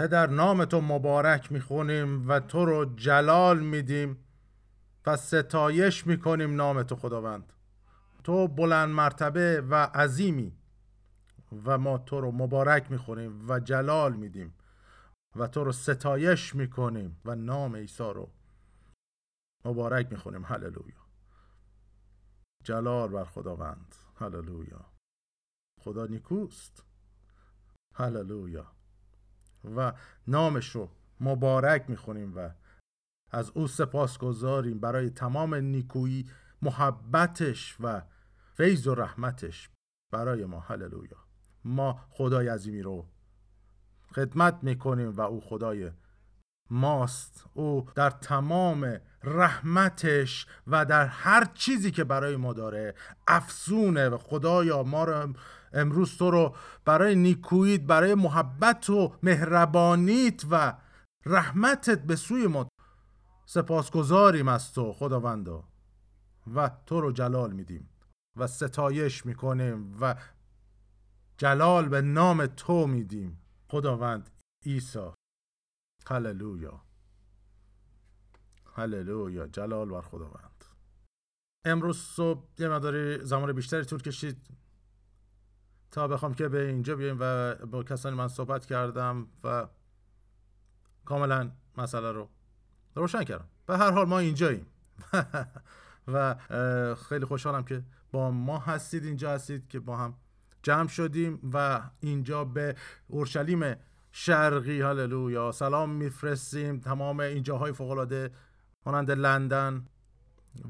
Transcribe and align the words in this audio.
پدر 0.00 0.26
نام 0.26 0.64
تو 0.64 0.80
مبارک 0.80 1.52
می‌خونیم 1.52 2.28
و 2.28 2.40
تو 2.40 2.64
رو 2.64 2.84
جلال 2.84 3.60
میدیم 3.60 4.24
و 5.06 5.16
ستایش 5.16 6.06
می‌کنیم 6.06 6.54
نام 6.54 6.82
تو 6.82 6.96
خداوند. 6.96 7.52
تو 8.24 8.48
بلند 8.48 8.88
مرتبه 8.88 9.60
و 9.60 9.74
عظیمی 9.74 10.56
و 11.64 11.78
ما 11.78 11.98
تو 11.98 12.20
رو 12.20 12.32
مبارک 12.32 12.90
می‌خونیم 12.90 13.50
و 13.50 13.60
جلال 13.60 14.12
میدیم 14.12 14.54
و 15.36 15.46
تو 15.46 15.64
رو 15.64 15.72
ستایش 15.72 16.54
می‌کنیم 16.54 17.20
و 17.24 17.34
نام 17.34 17.76
عیسی 17.76 18.02
رو 18.02 18.30
مبارک 19.64 20.12
می‌خونیم. 20.12 20.44
هللویا. 20.44 21.00
جلال 22.64 23.08
بر 23.08 23.24
خداوند. 23.24 23.94
هللویا. 24.16 24.86
خدا 25.80 26.06
نیکوست. 26.06 26.84
هللویا. 27.94 28.79
و 29.64 29.92
نامش 30.26 30.70
رو 30.70 30.90
مبارک 31.20 31.84
می‌خونیم 31.88 32.36
و 32.36 32.50
از 33.30 33.50
او 33.54 33.68
سپاس 33.68 34.18
گذاریم 34.18 34.80
برای 34.80 35.10
تمام 35.10 35.54
نیکویی 35.54 36.30
محبتش 36.62 37.76
و 37.80 38.02
فیض 38.56 38.86
و 38.86 38.94
رحمتش 38.94 39.70
برای 40.12 40.44
ما. 40.44 40.60
هللویا. 40.60 41.16
ما 41.64 42.00
خدای 42.10 42.48
عظیمی 42.48 42.82
رو 42.82 43.06
خدمت 44.14 44.58
می‌کنیم 44.62 45.10
و 45.10 45.20
او 45.20 45.40
خدای 45.40 45.90
ماست. 46.70 47.44
او 47.54 47.88
در 47.94 48.10
تمام 48.10 49.00
رحمتش 49.24 50.46
و 50.66 50.84
در 50.84 51.06
هر 51.06 51.44
چیزی 51.54 51.90
که 51.90 52.04
برای 52.04 52.36
ما 52.36 52.52
داره 52.52 52.94
افسونه 53.26 54.08
و 54.08 54.18
خدایا 54.18 54.82
ما 54.82 55.04
رو 55.04 55.32
امروز 55.72 56.18
تو 56.18 56.30
رو 56.30 56.56
برای 56.84 57.14
نیکوییت 57.14 57.80
برای 57.80 58.14
محبت 58.14 58.90
و 58.90 59.16
مهربانیت 59.22 60.44
و 60.50 60.78
رحمتت 61.26 62.02
به 62.02 62.16
سوی 62.16 62.46
ما. 62.46 62.68
سپاسگزاریم 63.46 64.48
از 64.48 64.72
تو 64.72 64.92
خداوندا. 64.92 65.64
و 66.54 66.70
تو 66.86 67.00
رو 67.00 67.12
جلال 67.12 67.52
میدیم 67.52 67.88
و 68.36 68.46
ستایش 68.46 69.26
می‌کنیم 69.26 69.96
و 70.00 70.14
جلال 71.38 71.88
به 71.88 72.02
نام 72.02 72.46
تو 72.46 72.86
میدیم. 72.86 73.42
خداوند 73.68 74.30
عیسی. 74.66 75.10
هللویا. 76.06 76.82
هللویا. 78.74 79.46
جلال 79.46 79.88
بر 79.88 80.00
خداوند. 80.02 80.64
امروز 81.64 81.98
صبح 81.98 82.48
یه 82.58 82.68
مداری 82.68 83.24
زمان 83.24 83.52
بیشتری 83.52 83.84
طول 83.84 84.02
کشید. 84.02 84.46
تا 85.90 86.08
بخوام 86.08 86.34
که 86.34 86.48
به 86.48 86.66
اینجا 86.66 86.96
بیایم 86.96 87.16
و 87.20 87.54
با 87.54 87.82
کسانی 87.82 88.16
من 88.16 88.28
صحبت 88.28 88.66
کردم 88.66 89.26
و 89.44 89.66
کاملا 91.04 91.50
مسئله 91.76 92.12
رو 92.12 92.28
روشن 92.94 93.24
کردم. 93.24 93.48
به 93.66 93.78
هر 93.78 93.90
حال 93.90 94.06
ما 94.06 94.18
اینجاییم. 94.18 94.66
و 96.12 96.34
خیلی 97.08 97.24
خوشحالم 97.24 97.64
که 97.64 97.82
با 98.12 98.30
ما 98.30 98.58
هستید 98.58 99.04
اینجا 99.04 99.30
هستید 99.30 99.68
که 99.68 99.80
با 99.80 99.96
هم 99.96 100.14
جمع 100.62 100.88
شدیم 100.88 101.50
و 101.52 101.80
اینجا 102.00 102.44
به 102.44 102.76
اورشلیم 103.08 103.74
شرقی 104.12 104.80
هللویا 104.80 105.52
سلام 105.52 105.90
میفرستیم. 105.90 106.80
تمام 106.80 107.20
این 107.20 107.42
جاهای 107.42 107.72
فوقالعاده 107.72 108.30
مانند 108.86 109.10
لندن 109.10 109.86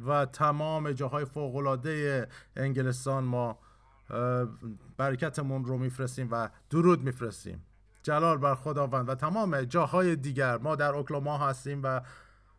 و 0.07 0.27
تمام 0.27 0.93
جاهای 0.93 1.25
فوقالعاده 1.25 2.29
انگلستان 2.57 3.25
ما 3.25 3.59
برکتمون 4.97 5.65
رو 5.65 5.79
میفرستیم 5.79 6.29
و 6.31 6.49
درود 6.71 7.03
میفرستیم. 7.03 7.65
جلال 8.03 8.39
بر 8.39 8.55
خداوند 8.55 9.09
و 9.09 9.15
تمام 9.15 9.63
جاهای 9.63 10.17
دیگر. 10.17 10.59
ما 10.59 10.77
در 10.77 10.93
اوکلاما 10.93 11.39
هستیم 11.39 11.81
و 11.83 12.01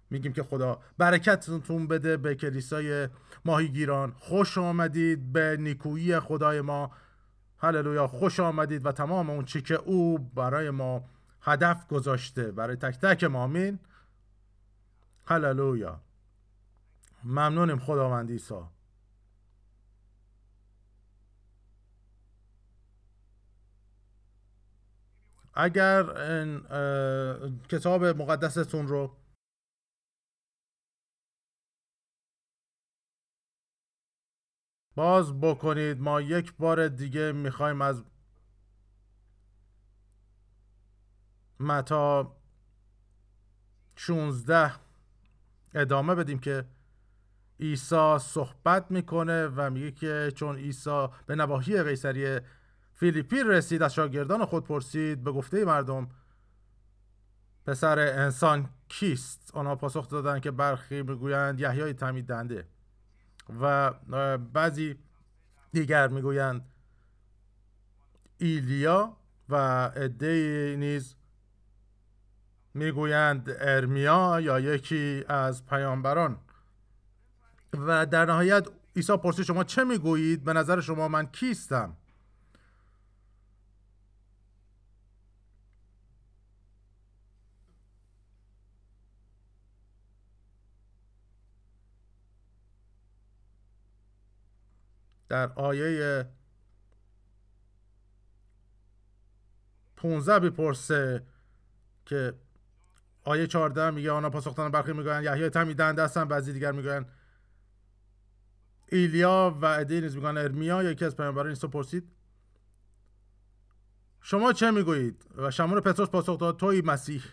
میگیم 0.09 0.33
که 0.33 0.43
خدا 0.43 0.79
برکتتون 0.97 1.87
بده 1.87 2.17
به 2.17 2.35
کلیسای 2.35 3.09
ماهیگیران. 3.45 4.13
خوش 4.17 4.57
آمدید 4.57 5.33
به 5.33 5.57
نیکویی 5.59 6.19
خدای 6.19 6.61
ما. 6.61 6.91
هللویا. 7.57 8.07
خوش 8.07 8.39
آمدید 8.39 8.85
و 8.85 8.91
تمام 8.91 9.29
اون 9.29 9.45
چی 9.45 9.61
که 9.61 9.75
او 9.75 10.19
برای 10.19 10.69
ما 10.69 11.03
هدف 11.41 11.87
گذاشته. 11.87 12.51
برای 12.51 12.75
تک 12.75 12.99
تک 12.99 13.23
ما. 13.23 13.43
آمین. 13.43 13.79
هللویا. 15.25 15.99
ممنونیم 17.23 17.79
خداوند 17.79 18.31
عیسی. 18.31 18.55
اگر 25.61 26.09
این 26.09 26.59
کتاب 27.69 28.05
مقدستون 28.05 28.87
رو 28.87 29.17
باز 34.95 35.39
بکنید 35.41 35.99
ما 35.99 36.21
یک 36.21 36.53
بار 36.53 36.87
دیگه 36.87 37.31
می‌خوایم 37.31 37.81
از 37.81 38.03
متا 41.59 42.37
16 43.95 44.73
ادامه 45.73 46.15
بدیم 46.15 46.39
که 46.39 46.65
عیسی 47.59 48.17
صحبت 48.19 48.91
می‌کنه 48.91 49.47
و 49.47 49.69
میگه 49.69 49.91
که 49.91 50.31
چون 50.35 50.55
عیسی 50.55 51.07
به 51.25 51.35
نواحی 51.35 51.83
قیصری 51.83 52.39
فیلیپی 53.01 53.43
رسید 53.43 53.83
از 53.83 53.93
شاگردان 53.93 54.45
خود 54.45 54.63
پرسید 54.63 55.23
به 55.23 55.31
گفته 55.31 55.65
مردم 55.65 56.09
پسر 57.65 57.99
انسان 57.99 58.69
کیست؟ 58.87 59.51
آنها 59.53 59.75
پاسخ 59.75 60.09
دادن 60.09 60.39
که 60.39 60.51
برخی 60.51 61.01
می‌گویند 61.01 61.59
یحیای 61.59 61.93
تعمید 61.93 62.25
دنده 62.25 62.67
و 63.61 63.91
بعضی 64.37 64.95
دیگر 65.71 66.07
می‌گویند 66.07 66.65
ایلیا 68.37 69.17
و 69.49 69.55
عده 69.85 70.75
نیز 70.79 71.15
می‌گویند 72.73 73.49
ارمیا 73.59 74.41
یا 74.41 74.59
یکی 74.59 75.25
از 75.27 75.65
پیامبران. 75.65 76.37
و 77.73 78.05
در 78.05 78.25
نهایت 78.25 78.67
عیسی 78.95 79.17
پرسید 79.17 79.45
شما 79.45 79.63
چه 79.63 79.83
می‌گویید؟ 79.83 80.43
به 80.43 80.53
نظر 80.53 80.81
شما 80.81 81.07
من 81.07 81.25
کیستم؟ 81.25 81.97
در 95.31 95.51
آیه 95.53 96.29
15 99.95 100.39
بیپرسه 100.39 101.25
که 102.05 102.33
آیه 103.23 103.47
14 103.47 103.89
میگه 103.89 104.11
آنها 104.11 104.29
پاسختان 104.29 104.71
برخی 104.71 104.93
می‌گویند 104.93 105.23
یحیی 105.23 105.49
تمیدند 105.49 105.99
هستن 105.99 106.25
بعضی 106.25 106.53
دیگر 106.53 106.71
می‌گویند 106.71 107.11
ایلیا 108.87 109.57
و 109.61 109.65
عده 109.65 110.01
نیز 110.01 110.15
میگن 110.15 110.37
ارمیا 110.37 110.83
یکی 110.83 111.05
از 111.05 111.15
پیامبران 111.17 111.47
این 111.47 111.55
پرسید 111.55 112.11
شما 114.21 114.53
چه 114.53 114.71
می‌گویید؟ 114.71 115.25
و 115.35 115.51
شمون 115.51 115.79
پتروس 115.79 116.09
پاسخ 116.09 116.39
داد 116.39 116.57
توی 116.57 116.81
مسیح. 116.81 117.23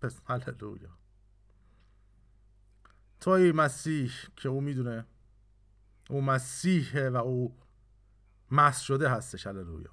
پس 0.00 0.20
هللویا. 0.24 0.98
توی 3.20 3.52
مسیح 3.52 4.12
که 4.36 4.48
او 4.48 4.60
می‌دونه 4.60 5.06
او 6.08 6.22
مسیحه 6.22 7.10
و 7.10 7.16
او 7.16 7.56
مس 8.50 8.80
شده 8.80 9.08
هستش 9.08 9.46
هللویا. 9.46 9.90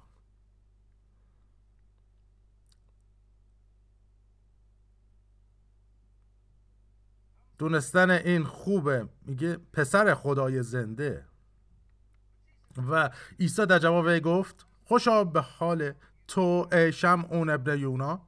دونستن 7.58 8.10
این 8.10 8.44
خوبه 8.44 9.08
میگه 9.22 9.56
پسر 9.72 10.14
خدای 10.14 10.62
زنده. 10.62 11.24
و 12.88 13.10
عیسی 13.40 13.66
در 13.66 13.78
جواب 13.78 14.18
گفت 14.18 14.66
خوشا 14.84 15.24
به 15.24 15.40
حال 15.40 15.92
تو 16.28 16.68
ای 16.72 16.92
اون 17.30 17.50
ابن 17.50 17.78
یونا 17.78 18.26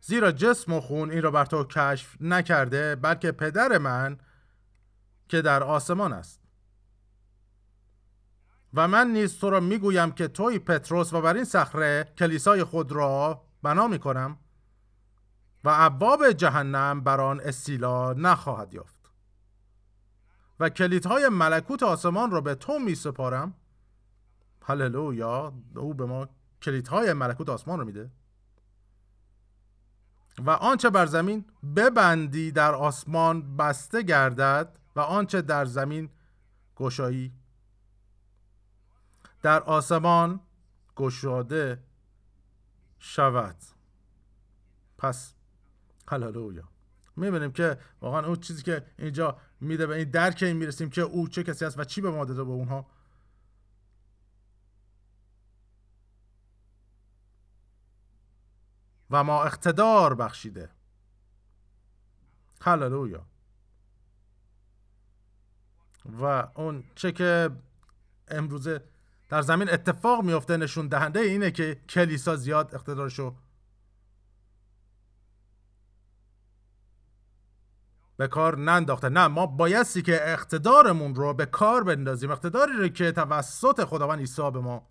زیرا 0.00 0.32
جسم 0.32 0.72
و 0.72 0.80
خون 0.80 1.10
این 1.10 1.22
را 1.22 1.30
بر 1.30 1.44
تو 1.44 1.64
کشف 1.64 2.16
نکرده 2.20 2.96
بلکه 2.96 3.32
پدر 3.32 3.78
من 3.78 4.18
که 5.28 5.42
در 5.42 5.62
آسمان 5.62 6.12
است. 6.12 6.45
و 8.76 8.88
من 8.88 9.10
نیز 9.10 9.38
تو 9.38 9.50
را 9.50 9.60
می‌گویم 9.60 10.10
که 10.10 10.28
توی 10.28 10.58
پتروس 10.58 11.12
و 11.12 11.20
بر 11.20 11.34
این 11.34 11.44
صخره 11.44 12.12
کلیسای 12.18 12.64
خود 12.64 12.92
را 12.92 13.44
بنا 13.62 13.88
می‌کنم 13.88 14.38
و 15.64 15.70
ابواب 15.72 16.32
جهنم 16.32 17.00
بر 17.00 17.20
آن 17.20 17.40
استیلا 17.40 18.12
نخواهد 18.12 18.74
یافت 18.74 19.10
و 20.60 20.68
کلیدهای 20.68 21.28
ملکوت 21.28 21.82
آسمان 21.82 22.30
را 22.30 22.40
به 22.40 22.54
تو 22.54 22.78
می 22.78 22.94
سپارم 22.94 23.54
هللویا 24.62 25.52
او 25.76 25.94
به 25.94 26.06
ما 26.06 26.28
کلیدهای 26.62 27.12
ملکوت 27.12 27.48
آسمان 27.48 27.78
رو 27.78 27.84
میده. 27.84 28.10
و 30.38 30.50
آنچه 30.50 30.90
بر 30.90 31.06
زمین 31.06 31.44
ببندی 31.76 32.52
در 32.52 32.74
آسمان 32.74 33.56
بسته 33.56 34.02
گردد 34.02 34.78
و 34.96 35.00
آنچه 35.00 35.42
در 35.42 35.64
زمین 35.64 36.10
گشایی 36.76 37.32
در 39.42 39.62
آسمان 39.62 40.40
گشاده 40.96 41.82
شود. 42.98 43.56
پس 44.98 45.34
هللویا. 46.08 46.68
می‌بینیم 47.16 47.52
که 47.52 47.78
واقعا 48.00 48.26
اون 48.26 48.36
چیزی 48.36 48.62
که 48.62 48.86
اینجا 48.98 49.38
میده 49.60 49.86
به 49.86 49.96
این 49.96 50.10
درک 50.10 50.42
این 50.42 50.56
می‌رسیم 50.56 50.90
که 50.90 51.00
او 51.00 51.28
چه 51.28 51.42
کسی 51.42 51.64
است 51.64 51.78
و 51.78 51.84
چی 51.84 52.00
به 52.00 52.10
ما 52.10 52.24
داده 52.24 52.44
به 52.44 52.50
اونها. 52.50 52.86
و 59.10 59.24
ما 59.24 59.44
اقتدار 59.44 60.14
بخشیده. 60.14 60.70
هللویا. 62.60 63.26
و 66.20 66.24
اون 66.54 66.84
چه 66.94 67.12
که 67.12 67.50
امروزه 68.28 68.84
در 69.28 69.42
زمین 69.42 69.70
اتفاق 69.70 70.24
میفته 70.24 70.56
نشون 70.56 70.88
دهنده 70.88 71.20
اینه 71.20 71.50
که 71.50 71.80
کلیسا 71.88 72.36
زیاد 72.36 72.74
اقتدارشو 72.74 73.36
به 78.16 78.28
کار 78.28 78.58
ننداخته. 78.58 79.08
نه 79.08 79.26
ما 79.26 79.46
بایستی 79.46 80.02
که 80.02 80.32
اقتدارمون 80.32 81.14
رو 81.14 81.34
به 81.34 81.46
کار 81.46 81.84
بندازیم. 81.84 82.30
اقتداری 82.30 82.72
رو 82.72 82.88
که 82.88 83.12
توسط 83.12 83.84
خداوند 83.84 84.18
عیسی 84.18 84.50
به 84.50 84.60
ما 84.60 84.88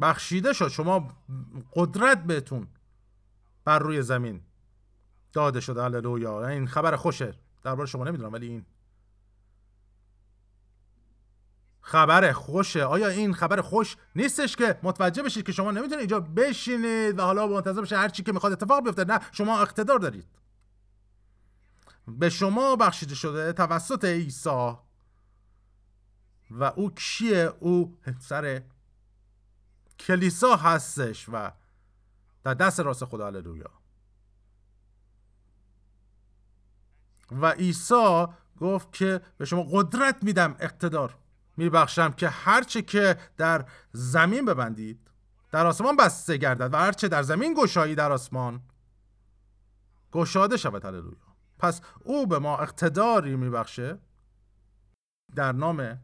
بخشیده 0.00 0.52
شد. 0.52 0.68
شما 0.68 1.08
قدرت 1.72 2.24
بهتون 2.24 2.68
بر 3.64 3.78
روی 3.78 4.02
زمین 4.02 4.42
داده 5.32 5.60
شده 5.60 5.82
هللویا. 5.82 6.48
این 6.48 6.66
خبر 6.66 6.96
خوشه. 6.96 7.34
درباره 7.62 7.88
شما 7.88 8.04
نمی‌دونم 8.04 8.32
ولی 8.32 8.46
این. 8.46 8.66
خبر 11.88 12.32
خوشه 12.32 12.84
آیا 12.84 13.08
این 13.08 13.34
خبر 13.34 13.60
خوش 13.60 13.96
نیستش 14.16 14.56
که 14.56 14.78
متوجه 14.82 15.22
بشید 15.22 15.46
که 15.46 15.52
شما 15.52 15.70
نمی‌تونید 15.70 15.98
اینجا 15.98 16.20
بشینید 16.20 17.18
و 17.18 17.22
حالا 17.22 17.46
منتظر 17.46 17.82
بشید 17.82 17.98
هر 17.98 18.08
چی 18.08 18.22
که 18.22 18.32
می‌خواد 18.32 18.52
اتفاق 18.52 18.84
بیفته؟ 18.84 19.04
نه 19.04 19.20
شما 19.32 19.60
اقتدار 19.60 19.98
دارید. 19.98 20.26
به 22.08 22.30
شما 22.30 22.76
بخشیده 22.76 23.14
شده 23.14 23.52
توسط 23.52 24.04
عیسی. 24.04 24.72
و 26.50 26.64
او 26.76 26.90
کیه؟ 26.90 27.52
او 27.60 27.98
سر 28.20 28.62
کلیسا 29.98 30.56
هستش 30.56 31.28
و 31.28 31.50
در 32.44 32.54
دست 32.54 32.80
راست 32.80 33.04
خدا 33.04 33.26
هللویا. 33.26 33.70
و 37.30 37.50
عیسی 37.50 38.26
گفت 38.60 38.92
که 38.92 39.20
به 39.38 39.44
شما 39.44 39.62
قدرت 39.62 40.22
میدم 40.22 40.56
اقتدار. 40.60 41.18
میبخشم 41.58 42.12
که 42.12 42.28
هرچه 42.28 42.82
که 42.82 43.16
در 43.36 43.64
زمین 43.92 44.44
ببندید 44.44 45.10
در 45.52 45.66
آسمان 45.66 45.96
بسته 45.96 46.36
گردد 46.36 46.74
و 46.74 46.76
هرچه 46.76 47.08
در 47.08 47.22
زمین 47.22 47.54
گشایی 47.54 47.94
در 47.94 48.12
آسمان 48.12 48.62
گشاده 50.12 50.56
شود. 50.56 50.84
هللویا. 50.84 51.16
پس 51.58 51.80
او 52.04 52.26
به 52.26 52.38
ما 52.38 52.58
اقتداری 52.58 53.36
میبخشه. 53.36 53.98
در 55.34 55.52
نام 55.52 55.98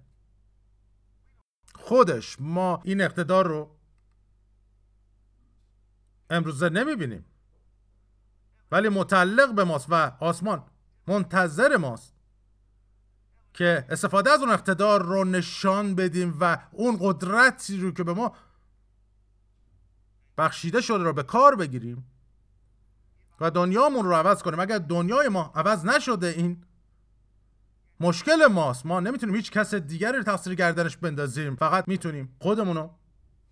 خودش 1.74 2.36
ما 2.40 2.80
این 2.84 3.00
اقتدار 3.00 3.46
رو 3.46 3.76
امروزه 6.30 6.68
نمی‌بینیم. 6.68 7.24
ولی 8.72 8.88
متعلق 8.88 9.54
به 9.54 9.64
ماست 9.64 9.86
و 9.90 10.12
آسمان 10.20 10.64
منتظر 11.06 11.76
ماست. 11.76 12.13
که 13.54 13.84
استفاده 13.88 14.30
از 14.30 14.40
اون 14.40 14.50
اقتدار 14.50 15.02
رو 15.02 15.24
نشان 15.24 15.94
بدیم 15.94 16.36
و 16.40 16.58
اون 16.72 16.96
قدرتی 17.00 17.76
رو 17.76 17.90
که 17.90 18.04
به 18.04 18.14
ما 18.14 18.32
بخشیده 20.38 20.80
شده 20.80 21.04
رو 21.04 21.12
به 21.12 21.22
کار 21.22 21.56
بگیریم 21.56 22.06
و 23.40 23.50
دنیامون 23.50 24.04
رو 24.04 24.14
عوض 24.14 24.42
کنیم. 24.42 24.60
اگر 24.60 24.78
دنیای 24.78 25.28
ما 25.28 25.52
عوض 25.54 25.84
نشده 25.84 26.26
این 26.26 26.64
مشکل 28.00 28.46
ماست. 28.46 28.86
ما 28.86 29.00
نمی‌تونیم 29.00 29.34
هیچ 29.34 29.50
کس 29.50 29.74
دیگری 29.74 30.16
رو 30.16 30.22
تقصیر 30.22 30.54
گردنش 30.54 30.96
بندازیم. 30.96 31.56
فقط 31.56 31.88
می‌تونیم 31.88 32.36
خودمون 32.40 32.76
رو 32.76 32.90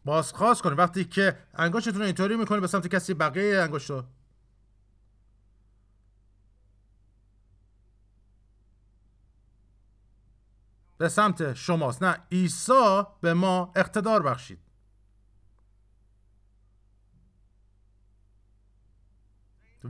بازخواست 0.04 0.62
کنیم. 0.62 0.76
وقتی 0.76 1.04
که 1.04 1.38
انگشتتون 1.54 2.02
اینطوری 2.02 2.36
می‌کنید 2.36 2.60
به 2.60 2.66
سمت 2.66 2.86
کسی 2.86 3.14
بقیه 3.14 3.58
انگشت 3.58 3.90
رو 3.90 4.04
به 11.02 11.08
سمت 11.08 11.54
شماست. 11.54 12.02
نه 12.02 12.18
عیسی 12.32 13.02
به 13.20 13.34
ما 13.34 13.72
اقتدار 13.76 14.22
بخشید. 14.22 14.58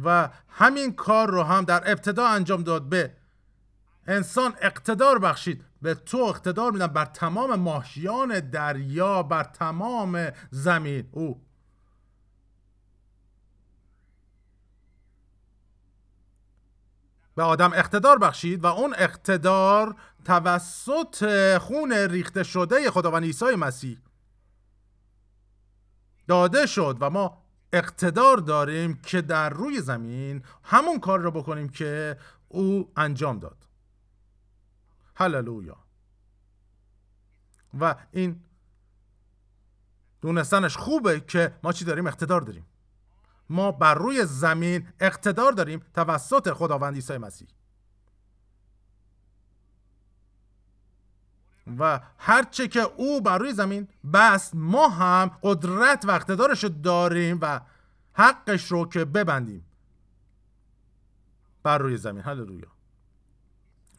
و 0.04 0.28
همین 0.48 0.94
کار 0.94 1.30
رو 1.30 1.42
هم 1.42 1.64
در 1.64 1.90
ابتدا 1.90 2.26
انجام 2.28 2.62
داد 2.62 2.88
به 2.88 3.16
انسان 4.06 4.54
اقتدار 4.60 5.18
بخشید. 5.18 5.64
به 5.82 5.94
تو 5.94 6.16
اقتدار 6.18 6.72
میدم 6.72 6.86
بر 6.86 7.04
تمام 7.04 7.54
ماهیان 7.54 8.40
دریا 8.40 9.22
بر 9.22 9.44
تمام 9.44 10.30
زمین. 10.50 11.08
او. 11.10 11.42
به 17.34 17.42
آدم 17.42 17.72
اقتدار 17.72 18.18
بخشید 18.18 18.64
و 18.64 18.66
اون 18.66 18.94
اقتدار 18.98 19.96
توسط 20.24 21.58
خون 21.58 21.92
ریخته 21.92 22.42
شده 22.42 22.90
خداوند 22.90 23.24
عیسی 23.24 23.54
مسیح. 23.56 23.98
داده 26.28 26.66
شد 26.66 26.96
و 27.00 27.10
ما 27.10 27.42
اقتدار 27.72 28.36
داریم 28.36 28.94
که 28.94 29.22
در 29.22 29.50
روی 29.50 29.80
زمین 29.80 30.42
همون 30.62 31.00
کار 31.00 31.20
رو 31.20 31.30
بکنیم 31.30 31.68
که 31.68 32.18
او 32.48 32.92
انجام 32.96 33.38
داد. 33.38 33.68
هللویا. 35.14 35.76
و 37.80 37.94
این 38.12 38.42
دونستنش 40.20 40.76
خوبه 40.76 41.20
که 41.20 41.54
ما 41.62 41.72
چی 41.72 41.84
داریم؟ 41.84 42.06
اقتدار 42.06 42.40
داریم. 42.40 42.66
ما 43.48 43.72
بر 43.72 43.94
روی 43.94 44.26
زمین 44.26 44.88
اقتدار 45.00 45.52
داریم 45.52 45.82
توسط 45.94 46.52
خداوند 46.52 46.94
عیسی 46.94 47.18
مسیح. 47.18 47.48
و 51.78 52.00
هرچه 52.18 52.68
که 52.68 52.80
او 52.80 53.20
بر 53.20 53.38
روی 53.38 53.52
زمین 53.52 53.88
بست 54.12 54.54
ما 54.54 54.88
هم 54.88 55.30
قدرت 55.42 56.04
و 56.04 56.10
اقتدارش 56.10 56.64
داریم 56.64 57.38
و 57.42 57.60
حقش 58.12 58.72
رو 58.72 58.88
که 58.88 59.04
ببندیم 59.04 59.66
بر 61.62 61.78
روی 61.78 61.96
زمین. 61.96 62.22
هللویا. 62.22 62.68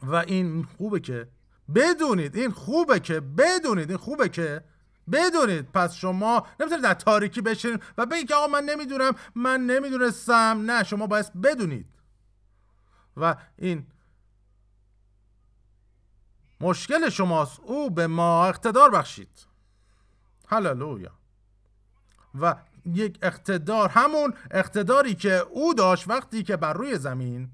و 0.02 0.14
این 0.14 0.62
خوبه 0.62 1.00
که 1.00 1.28
بدونید 1.74 2.36
این 2.36 2.50
خوبه 2.50 3.00
که 3.00 3.20
بدونید 3.20 3.90
این 3.90 3.98
خوبه 3.98 4.28
که 4.28 4.64
بدونید. 5.12 5.72
پس 5.72 5.94
شما 5.94 6.46
نمی‌تونید 6.60 6.84
در 6.84 6.94
تاریکی 6.94 7.40
بشین 7.40 7.78
و 7.98 8.06
بگید 8.06 8.28
که 8.28 8.34
آقا 8.34 8.46
من 8.46 8.64
نمی‌دونم 8.64 9.12
من 9.34 9.60
نمی‌دونستم. 9.60 10.62
نه 10.66 10.84
شما 10.84 11.06
باید 11.06 11.40
بدونید. 11.40 11.86
و 13.16 13.36
این 13.56 13.86
مشکل 16.60 17.08
شماست. 17.08 17.60
او 17.60 17.90
به 17.90 18.06
ما 18.06 18.46
اقتدار 18.46 18.90
بخشید. 18.90 19.46
هللویا. 20.48 21.12
و 22.40 22.56
یک 22.86 23.18
اقتدار 23.22 23.88
همون 23.88 24.34
اقتداری 24.50 25.14
که 25.14 25.32
او 25.32 25.74
داشت 25.74 26.08
وقتی 26.08 26.42
که 26.42 26.56
بر 26.56 26.72
روی 26.72 26.98
زمین 26.98 27.50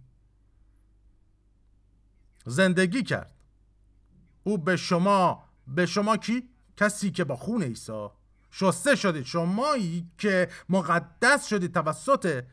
زندگی 2.47 3.03
کرد. 3.03 3.35
او 4.45 4.59
به 4.59 4.77
شما 4.77 5.45
به 5.67 5.87
شما 5.87 6.17
کی؟ 6.17 6.49
کسی 6.77 7.11
که 7.11 7.25
با 7.25 7.37
خون 7.37 7.63
عیسی 7.63 8.09
شسته 8.51 8.97
شدید. 8.97 9.25
شمایی 9.25 10.11
که 10.19 10.49
مقدس 10.69 11.47
شدید 11.47 11.75
توسط 11.75 12.45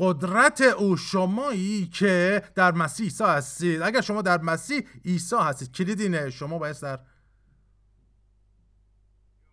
قدرت 0.00 0.60
او 0.60 0.96
شمایی 0.96 1.86
که 1.86 2.42
در 2.54 2.72
مسیح 2.72 3.04
عیسی 3.04 3.24
هستید. 3.24 3.82
اگر 3.82 4.00
شما 4.00 4.22
در 4.22 4.40
مسیح 4.40 4.88
عیسی 5.04 5.36
هستید 5.36 5.72
کلید 5.72 6.00
اینه 6.00 6.30
شما 6.30 6.58
باید 6.58 6.80
در 6.80 7.00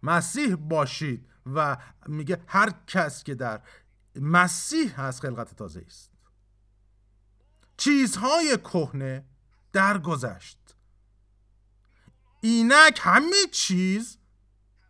مسیح 0.03 0.55
باشید 0.55 1.29
و 1.45 1.77
میگه 2.07 2.43
هر 2.47 2.73
کس 2.87 3.23
که 3.23 3.35
در 3.35 3.61
مسیح 4.15 5.01
هست 5.01 5.21
خلقت 5.21 5.55
تازه 5.55 5.83
است. 5.85 6.11
چیزهای 7.77 8.57
کهنه 8.57 9.25
درگذشت. 9.73 10.75
اینک 12.41 12.99
همه 13.01 13.45
چیز 13.51 14.17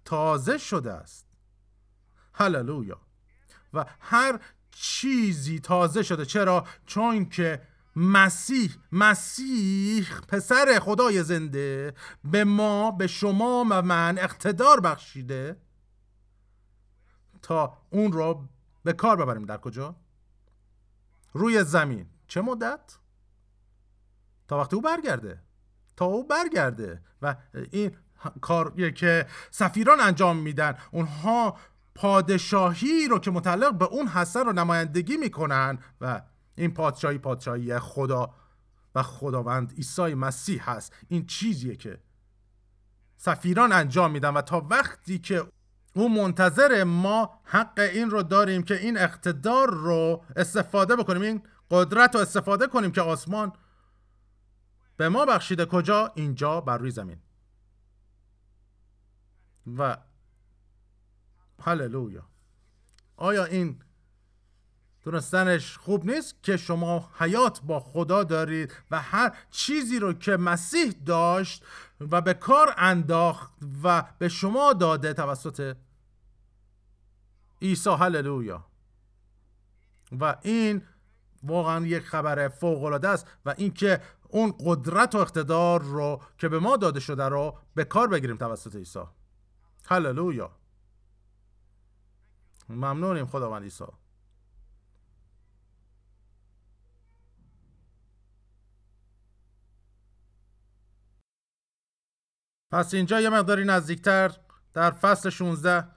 تازه 0.06 0.58
شده 0.58 0.94
است. 0.94 1.28
هللویا. 2.34 3.02
و 3.74 3.86
هر 4.00 4.40
چیزی 4.80 5.60
تازه 5.60 6.04
شده. 6.04 6.26
چرا؟ 6.26 6.66
چون 6.86 7.30
که 7.30 7.62
مسیح 7.96 8.76
مسیح 8.92 10.08
پسر 10.28 10.80
خدای 10.80 11.24
زنده 11.24 11.94
به 12.24 12.44
ما 12.44 12.92
به 12.92 13.08
شما 13.08 13.66
و 13.70 13.82
من 13.82 14.18
اقتدار 14.18 14.80
بخشیده 14.80 15.58
تا 17.42 17.78
اون 17.90 18.12
رو 18.12 18.48
به 18.84 18.94
کار 18.94 19.16
ببریم. 19.16 19.46
در 19.46 19.58
کجا؟ 19.58 19.96
روی 21.34 21.64
زمین. 21.64 22.10
چه 22.28 22.42
مدت؟ 22.42 22.98
تا 24.48 24.58
وقتی 24.58 24.76
او 24.76 24.82
برگرده. 24.82 25.44
تا 25.96 26.06
او 26.06 26.28
برگرده. 26.28 27.02
و 27.22 27.36
این 27.72 27.98
کاریه 28.42 28.92
که 28.92 29.28
سفیران 29.52 30.00
انجام 30.00 30.38
میدن 30.38 30.78
اونها 30.92 31.58
پادشاهی 31.98 33.08
رو 33.08 33.20
که 33.20 33.32
متعلق 33.32 33.74
به 33.74 33.86
اون 33.86 34.08
حسن 34.08 34.46
رو 34.46 34.54
نمایندگی 34.54 35.18
می‌کنن 35.18 35.80
و 36.02 36.22
این 36.56 36.74
پادشاهی 36.74 37.18
پادشاهی 37.18 37.80
خدا 37.80 38.34
و 38.96 39.04
خداوند 39.04 39.74
عیسی 39.74 40.14
مسیح 40.14 40.70
هست. 40.70 40.94
این 41.08 41.26
چیزیه 41.26 41.76
که 41.76 42.00
سفیران 43.18 43.72
انجام 43.72 44.12
میدن 44.12 44.30
و 44.30 44.42
تا 44.42 44.68
وقتی 44.70 45.20
که 45.20 45.44
او 45.94 46.10
منتظر 46.10 46.84
ما 46.84 47.42
حق 47.44 47.80
این 47.80 48.10
رو 48.10 48.24
داریم 48.24 48.64
که 48.64 48.82
این 48.82 48.98
اقتدار 48.98 49.70
رو 49.70 50.24
استفاده 50.36 50.96
بکنیم 50.96 51.22
این 51.22 51.42
قدرت 51.72 52.16
رو 52.16 52.22
استفاده 52.22 52.68
کنیم 52.68 52.92
که 52.92 53.02
آسمان 53.02 53.54
به 54.98 55.10
ما 55.10 55.26
بخشیده. 55.26 55.66
کجا؟ 55.66 56.12
اینجا 56.16 56.62
بر 56.62 56.78
روی 56.78 56.92
زمین. 56.92 57.18
و 59.78 59.98
هللویا. 61.64 62.24
آیا 63.18 63.46
این 63.46 63.80
دونستنش 65.04 65.78
خوب 65.78 66.12
نیست 66.12 66.44
که 66.44 66.58
شما 66.58 67.12
حیات 67.20 67.62
با 67.62 67.80
خدا 67.80 68.24
دارید 68.24 68.74
و 68.92 69.02
هر 69.02 69.38
چیزی 69.52 70.00
رو 70.00 70.14
که 70.14 70.38
مسیح 70.38 70.92
داشت 71.06 71.66
و 72.12 72.22
به 72.22 72.34
کار 72.34 72.74
انداخت 72.78 73.52
و 73.84 74.04
به 74.20 74.30
شما 74.30 74.74
داده 74.74 75.14
توسط 75.14 75.76
عیسی؟ 77.62 77.90
هللویا. 77.90 78.66
و 80.20 80.36
این 80.42 80.82
واقعا 81.44 81.86
یک 81.86 82.04
خبر 82.04 82.48
فوق 82.48 82.84
العاده 82.84 83.10
است 83.10 83.28
و 83.46 83.54
اینکه 83.58 84.02
اون 84.30 84.54
قدرت 84.60 85.16
و 85.16 85.18
اقتدار 85.18 85.82
رو 85.82 86.22
که 86.38 86.50
به 86.50 86.60
ما 86.60 86.78
داده 86.78 87.00
شده 87.00 87.26
رو 87.26 87.58
به 87.76 87.84
کار 87.84 88.08
بگیریم 88.08 88.38
توسط 88.38 88.76
عیسی. 88.76 89.04
هللویا. 89.86 90.52
ممنونیم 92.70 93.26
خداوند 93.26 93.64
عیسی. 93.64 93.86
پس 102.72 102.94
اینجا 102.94 103.22
یه 103.22 103.30
مقداری 103.30 103.66
نزدیکتر 103.66 104.32
در 104.74 104.92
فصل 104.92 105.30
16 105.30 105.88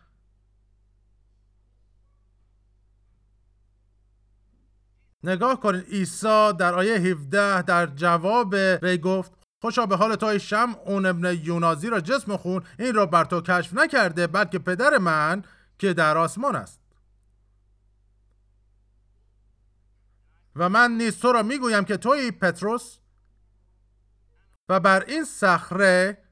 نگاه 5.23 5.61
کنید 5.61 5.85
عیسی 5.85 6.53
در 6.59 6.75
آیه 6.75 6.95
17 6.95 7.63
در 7.63 7.87
جواب 7.87 8.55
ری 8.55 8.99
گفت 8.99 9.33
خوشا 9.63 9.87
به 9.87 9.97
حال 9.97 10.15
توی 10.15 10.41
شم 10.41 10.77
اون 10.87 11.07
ابن 11.07 11.39
یونازی 11.43 11.91
را 11.91 12.01
جسم 12.01 12.37
خون 12.37 12.63
این 12.79 12.95
را 12.95 13.07
بر 13.07 13.25
تو 13.25 13.41
کشف 13.41 13.75
نکرده 13.75 14.27
بلکه 14.27 14.59
پدر 14.59 14.99
من 14.99 15.43
که 15.81 15.95
در 15.95 16.19
آسمان 16.19 16.57
است. 16.57 16.81
و 20.57 20.69
من 20.69 20.91
نیز 20.91 21.19
تو 21.19 21.33
را 21.33 21.43
می‌گویم 21.43 21.85
که 21.85 21.97
توی 21.97 22.31
پتروس 22.31 22.99
و 24.69 24.81
بر 24.81 25.05
این 25.05 25.25
صخره 25.25 26.25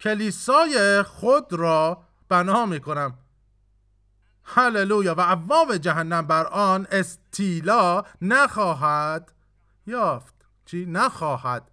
کلیسای 0.00 1.02
خود 1.02 1.52
را 1.52 2.04
بنا 2.28 2.66
می 2.66 2.80
کنم 2.80 3.18
هللویا. 4.44 5.14
و 5.14 5.20
ابواب 5.20 5.76
جهنم 5.76 6.26
بر 6.26 6.46
آن 6.46 6.86
استیلا 6.90 8.02
نخواهد 8.20 9.32
یافت. 9.86 10.34
چی؟ 10.64 10.86
نخواهد 10.86 11.70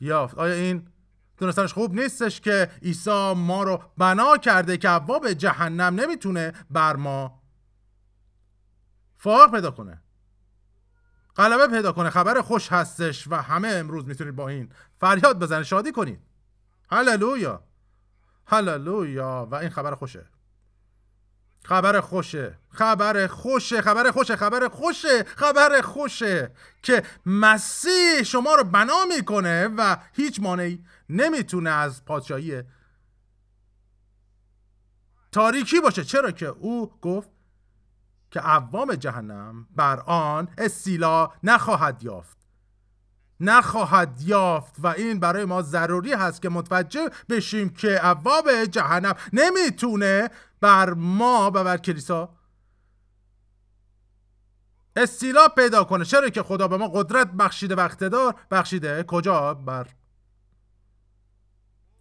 یافت. 0.00 0.38
آیا 0.38 0.54
این 0.54 0.93
دونستنش 1.36 1.72
خوب 1.72 1.94
نیستش 2.00 2.40
که 2.40 2.70
عیسی 2.82 3.34
ما 3.36 3.62
رو 3.62 3.82
بنا 3.98 4.36
کرده 4.36 4.76
که 4.76 4.90
ابواب 4.90 5.32
جهنم 5.32 6.00
نمی‌تونه 6.00 6.52
بر 6.70 6.96
ما 6.96 7.42
فاق 9.16 9.50
پیدا 9.50 9.70
کنه. 9.70 10.02
غلبه 11.36 11.76
پیدا 11.76 11.92
کنه. 11.92 12.10
خبر 12.10 12.40
خوش 12.40 12.72
هستش 12.72 13.28
و 13.28 13.34
همه 13.34 13.68
امروز 13.68 14.06
می‌تونید 14.06 14.36
با 14.36 14.48
این 14.48 14.72
فریاد 14.98 15.38
بزنید. 15.38 15.62
شادی 15.62 15.92
کنید. 15.92 16.20
هللویا. 16.90 17.62
هللویا. 18.46 19.48
و 19.50 19.54
این 19.54 19.70
خبر 19.70 19.94
خوشه. 19.94 20.26
خبر 21.64 22.00
خوشه. 22.00 22.58
خبر 22.70 23.26
خوشه 23.26 23.80
خبر 23.80 24.10
خوشه 24.10 24.36
خبر 24.36 24.68
خوشه 24.68 25.22
خبر 25.22 25.80
خوشه 25.80 26.50
که 26.82 27.02
مسیح 27.26 28.22
شما 28.22 28.54
رو 28.54 28.64
بنا 28.64 29.04
می‌کنه 29.16 29.68
و 29.68 29.96
هیچ 30.12 30.40
مانعی 30.40 30.84
نمی‌تونه 31.08 31.70
از 31.70 32.04
پادشاهی 32.04 32.62
تاریکی 35.32 35.80
باشه. 35.80 36.04
چرا 36.04 36.30
که 36.30 36.46
او 36.46 36.98
گفت 37.00 37.28
که 38.30 38.40
عوام 38.40 38.94
جهنم 38.94 39.66
بر 39.76 40.00
آن 40.00 40.48
استیلا 40.58 41.32
نخواهد 41.42 42.02
یافت. 42.02 42.43
نخواهد 43.40 44.20
یافت 44.20 44.74
و 44.78 44.86
این 44.86 45.20
برای 45.20 45.44
ما 45.44 45.62
ضروری 45.62 46.12
هست 46.12 46.42
که 46.42 46.48
متوجه 46.48 47.10
بشیم 47.28 47.68
که 47.68 47.88
عواب 47.88 48.64
جهنم 48.64 49.14
نمی‌تونه 49.32 50.30
بر 50.60 50.94
ما 50.94 51.46
و 51.54 51.64
بر 51.64 51.76
کلیسا 51.76 52.34
استیلا 54.96 55.48
پیدا 55.48 55.84
کنه. 55.84 56.04
چرا 56.04 56.28
که 56.28 56.42
خدا 56.42 56.68
به 56.68 56.76
ما 56.76 56.88
قدرت 56.88 57.32
بخشیده 57.32 57.74
و 57.74 57.80
اقتدار 57.80 58.34
بخشیده؟ 58.50 59.02
کجا؟ 59.02 59.54
بر 59.54 59.86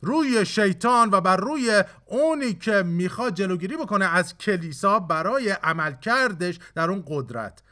روی 0.01 0.45
شیطان 0.45 1.09
و 1.11 1.21
بر 1.21 1.37
روی 1.37 1.83
اونی 2.05 2.53
که 2.53 2.83
می‌خواد 2.83 3.33
جلوگیری 3.33 3.77
بکنه 3.77 4.05
از 4.05 4.37
کلیسا 4.37 4.99
برای 4.99 5.49
عمل 5.49 5.93
کردش 5.93 6.59
در 6.75 6.89
اون 6.89 7.03
قدرت. 7.07 7.63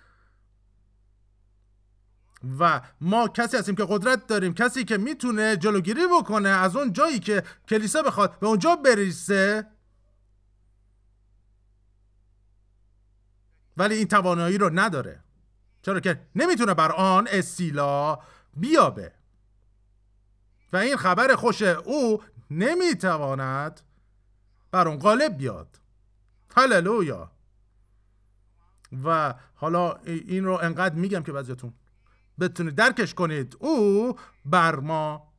و 2.59 2.81
ما 3.01 3.27
کسی 3.27 3.57
هستیم 3.57 3.75
که 3.75 3.85
قدرت 3.89 4.27
داریم 4.27 4.53
کسی 4.53 4.83
که 4.83 4.97
می‌تونه 4.97 5.57
جلوگیری 5.57 6.01
بکنه 6.19 6.49
از 6.49 6.75
اون 6.75 6.93
جایی 6.93 7.19
که 7.19 7.43
کلیسا 7.67 8.01
بخواد 8.01 8.39
به 8.39 8.47
اونجا 8.47 8.75
بریسه 8.75 9.67
ولی 13.77 13.95
این 13.95 14.07
توانایی 14.07 14.57
رو 14.57 14.69
نداره. 14.73 15.23
چرا 15.81 15.99
که 15.99 16.27
نمی‌تونه 16.35 16.73
بر 16.73 16.91
آن 16.91 17.27
استیلا 17.31 18.19
بیابه. 18.53 19.11
و 20.73 20.77
این 20.77 20.95
خبر 20.97 21.35
خوش 21.35 21.61
او 21.61 22.23
نمی‌تواند 22.51 23.81
بر 24.71 24.87
اون 24.87 24.99
غالب 24.99 25.37
بیاد. 25.37 25.79
هللویا. 26.55 27.31
و 29.03 29.33
حالا 29.55 29.95
این 30.05 30.45
رو 30.45 30.53
انقدر 30.61 30.95
میگم 30.95 31.23
که 31.23 31.31
بعضیتون 31.31 31.73
بتونید 32.41 32.75
درکش 32.75 33.13
کنید. 33.13 33.57
او 33.59 34.15
بر 34.45 34.75
ما 34.75 35.33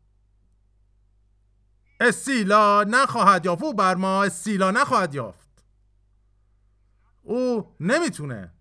استیلا 2.01 2.85
نخواهد 2.85 3.47
یافت. 3.47 3.63
او 3.63 3.75
بر 3.75 3.95
ما 3.95 4.25
استیلا 4.25 4.71
نخواهد 4.71 5.15
یافت. 5.15 5.65
او 7.23 7.75
نمی‌تونه 7.81 8.53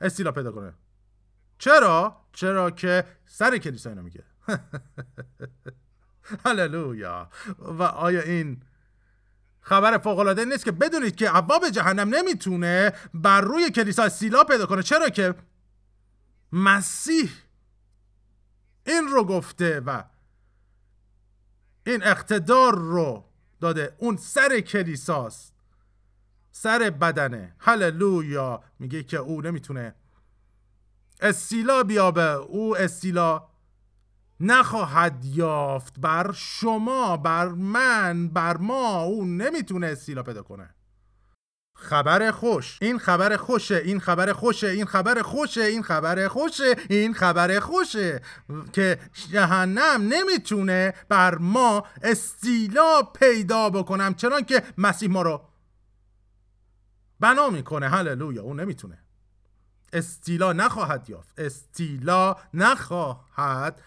استیلا 0.00 0.32
پیدا 0.32 0.52
کنه. 0.52 0.74
چرا؟ 1.58 2.24
چرا 2.32 2.70
که 2.70 3.04
سر 3.26 3.58
کلیسا 3.58 3.90
اینو 3.90 4.02
میگه. 4.02 4.24
هللویا. 6.44 7.28
و 7.58 7.82
آیا 7.82 8.20
این 8.20 8.62
خبر 9.60 9.98
فوق 9.98 10.18
العاده 10.18 10.44
نیست 10.44 10.64
که 10.64 10.72
بدونید 10.72 11.16
که 11.16 11.36
ابواب 11.36 11.68
جهنم 11.68 12.14
نمی‌تونه 12.14 12.92
بر 13.14 13.40
روی 13.40 13.70
کلیسا 13.70 14.08
سیلا 14.08 14.44
پیدا 14.44 14.66
کنه؟ 14.66 14.82
چرا 14.82 15.08
که 15.08 15.34
مسیح 16.52 17.30
این 18.86 19.08
رو 19.08 19.24
گفته 19.24 19.80
و 19.80 20.04
این 21.86 22.02
اقتدار 22.02 22.74
رو 22.78 23.24
داده. 23.60 23.94
اون 23.98 24.16
سر 24.16 24.60
کلیساست. 24.60 25.54
سر 26.50 26.90
بدنه. 26.90 27.54
هللویا. 27.58 28.62
میگه 28.78 29.02
که 29.02 29.16
او 29.16 29.42
نمی‌تونه 29.42 29.94
استیلا 31.20 31.82
بیابه. 31.82 32.30
او 32.32 32.76
استیلا 32.76 33.48
نخواهد 34.40 35.24
یافت. 35.24 36.00
بر 36.00 36.32
شما 36.32 37.16
بر 37.16 37.48
من 37.48 38.28
بر 38.28 38.56
ما. 38.56 39.02
او 39.02 39.24
نمی‌تونه 39.24 39.86
استیلا 39.86 40.22
پیدا 40.22 40.42
کنه. 40.42 40.73
خبر 41.76 42.30
خوش. 42.30 42.78
این 42.82 42.98
خبر 42.98 43.36
خوشه 43.36 43.76
این 43.76 44.00
خبر 44.00 44.32
خوشه 44.32 44.66
این 44.66 44.84
خبر 44.84 45.22
خوشه 45.22 45.60
این 45.64 45.82
خبر 45.82 46.28
خوشه 46.28 46.76
این 46.90 47.14
خبر 47.14 47.60
خوشه. 47.60 48.22
که 48.72 48.98
جهنم 49.32 50.08
نمی‌تونه 50.08 50.94
بر 51.08 51.34
ما 51.34 51.86
استیلا 52.02 53.02
پیدا 53.02 53.70
بکنم 53.70 54.14
چنان 54.14 54.44
که 54.44 54.62
مسیح 54.78 55.10
ما 55.10 55.22
رو 55.22 55.48
بنا 57.20 57.50
می‌کنه. 57.50 57.88
هللویا 57.88 58.42
اون 58.42 58.60
نمی‌تونه. 58.60 58.98
استیلا 59.92 60.52
نخواهد 60.52 61.10
یافت. 61.10 61.40
استیلا 61.40 62.36
نخواهد 62.54 63.82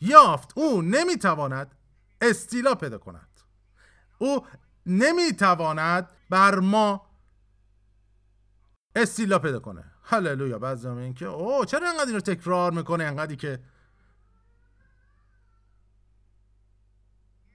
یافت. 0.00 0.52
او 0.54 0.82
نمی‌تواند 0.82 1.74
استیلا 2.20 2.74
پیدا 2.74 2.98
کند. 2.98 3.26
او 4.18 4.46
نمی‌تواند 4.86 6.08
بر 6.30 6.58
ما 6.58 7.10
استیلا 8.96 9.38
پیدا 9.38 9.60
کنه. 9.60 9.84
هللویا. 10.02 10.58
بعضی 10.58 10.88
این 10.88 11.14
که 11.14 11.26
او 11.26 11.64
چرا 11.64 11.88
انقدر 11.88 12.06
این 12.06 12.14
رو 12.14 12.20
تکرار 12.20 12.72
می‌کنه؟ 12.72 13.04
انقدری 13.04 13.36
که 13.36 13.60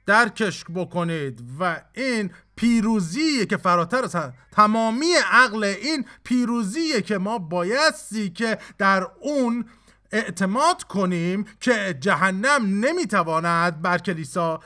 درکش 0.05 0.65
بکنید. 0.75 1.43
و 1.59 1.81
این 1.93 2.31
پیروزی 2.55 3.45
که 3.45 3.57
فراتر 3.57 4.03
از 4.03 4.15
تمامی 4.51 5.13
عقل 5.31 5.63
این 5.63 6.05
پیروزی 6.23 7.01
که 7.01 7.17
ما 7.17 7.37
بایستی 7.37 8.29
که 8.29 8.57
در 8.77 9.07
اون 9.19 9.65
اعتماد 10.11 10.83
کنیم 10.83 11.45
که 11.59 11.97
جهنم 11.99 12.85
نمی‌تواند 12.85 13.81
بر 13.81 13.97
کلیسا 13.97 14.59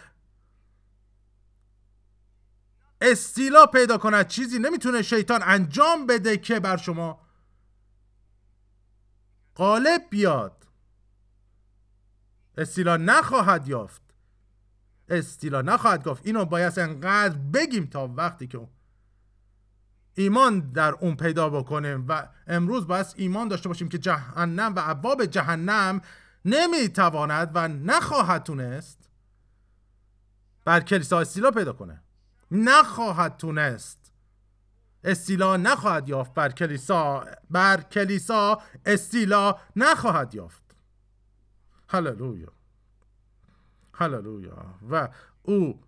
استیلا 3.01 3.65
پیدا 3.65 3.98
کند 3.98 4.27
چیزی 4.27 4.60
نمی‌تونه 4.60 5.01
شیطان 5.01 5.41
انجام 5.44 6.08
بده 6.08 6.38
که 6.38 6.60
بر 6.60 6.77
شما 6.77 7.22
غالب 9.56 10.01
بیاد. 10.10 10.68
استیلا 12.58 12.98
نخواهد 12.98 13.68
یافت. 13.68 14.01
استیلا 15.10 15.62
نخواهد 15.62 16.03
گفت. 16.03 16.25
اینو 16.25 16.46
باید 16.46 16.79
انقدر 16.79 17.38
بگیم 17.38 17.86
تا 17.86 18.08
وقتی 18.08 18.48
که 18.48 18.68
ایمان 20.13 20.60
در 20.60 20.91
اون 20.91 21.15
پیدا 21.15 21.50
بکنیم 21.50 22.06
و 22.08 22.27
امروز 22.48 22.88
باید 22.88 23.06
ایمان 23.15 23.48
داشته 23.48 23.70
باشیم 23.70 23.89
که 23.89 23.98
جهنم 23.98 24.75
و 24.75 24.79
عباب 24.79 25.25
جهنم 25.25 26.01
نمی‌تواند 26.46 27.51
و 27.53 27.68
نخواهد 27.68 28.44
تونست 28.44 29.10
بر 30.65 30.79
کلیسا 30.79 31.20
استیلا 31.20 31.51
پیدا 31.51 31.74
کنه. 31.74 32.03
نخواهد 32.51 33.38
تونست. 33.38 34.12
استیلا 35.03 35.58
نخواهد 35.58 36.10
یافت 36.10 36.34
بر 36.34 36.51
کلیسا 36.51 37.25
بر 37.50 37.82
کلیسا 37.82 38.62
استیلا 38.86 39.56
نخواهد 39.75 40.36
یافت. 40.36 40.63
هللویا. 41.89 42.51
هللویا. 43.94 44.65
و 44.91 45.10
او 45.44 45.79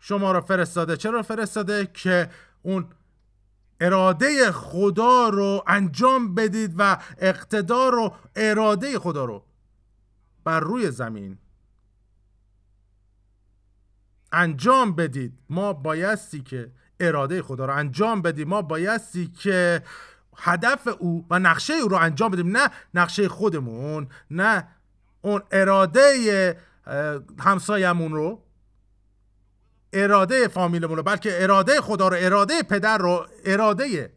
شما 0.00 0.32
را 0.32 0.40
فرستاده 0.40 0.96
چرا 0.96 1.22
فرستاده؟ 1.22 1.86
که 1.86 2.30
اون 2.62 2.88
اراده 3.80 4.52
خدا 4.52 5.28
رو 5.28 5.64
انجام 5.66 6.34
بدید 6.34 6.74
و 6.78 6.98
اقتدار 7.18 7.94
و 7.94 8.14
اراده 8.36 8.98
خدا 8.98 9.24
رو 9.24 9.44
بر 10.44 10.60
روی 10.60 10.90
زمین 10.90 11.38
انجام 14.32 14.94
بدید. 14.94 15.38
ما 15.50 15.72
بایستی 15.72 16.40
که 16.40 16.72
اراده 17.00 17.42
خدا 17.42 17.64
رو 17.64 17.74
انجام 17.74 18.22
بدیم. 18.22 18.48
ما 18.48 18.62
بایستی 18.62 19.26
که 19.26 19.82
هدف 20.36 20.88
او 20.98 21.26
و 21.30 21.38
نقشه 21.38 21.72
او 21.72 21.88
رو 21.88 21.96
انجام 21.96 22.30
بدیم. 22.30 22.56
نه 22.56 22.70
نقشه 22.94 23.28
خودمون 23.28 24.08
نه 24.30 24.68
اون 25.22 25.42
اراده 25.50 26.56
همسایمون 27.38 28.12
رو 28.12 28.42
اراده 29.92 30.48
فامیلمون 30.48 30.96
رو 30.96 31.02
بلکه 31.02 31.42
اراده 31.42 31.80
خدا 31.80 32.08
رو 32.08 32.16
اراده 32.20 32.62
پدر 32.62 32.98
رو 32.98 33.26
اراده 33.44 34.12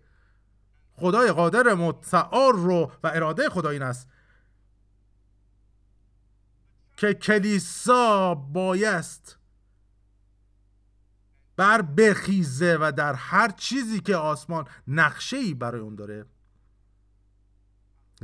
خدای 0.94 1.32
قادر 1.32 1.74
متعال 1.74 2.54
رو 2.54 2.92
و 3.04 3.12
اراده 3.14 3.50
خدا 3.50 3.70
این 3.70 3.82
است 3.82 4.08
که 6.98 7.14
کلیسا 7.14 8.36
بایست 8.36 9.38
بر 11.56 11.82
بخیزه 11.82 12.78
و 12.82 12.92
در 12.92 13.14
هر 13.14 13.52
چیزی 13.52 14.00
که 14.00 14.16
آسمان 14.16 14.68
نقشه 14.88 15.38
ای 15.38 15.54
برای 15.54 15.82
اون 15.82 15.96
داره. 15.96 16.26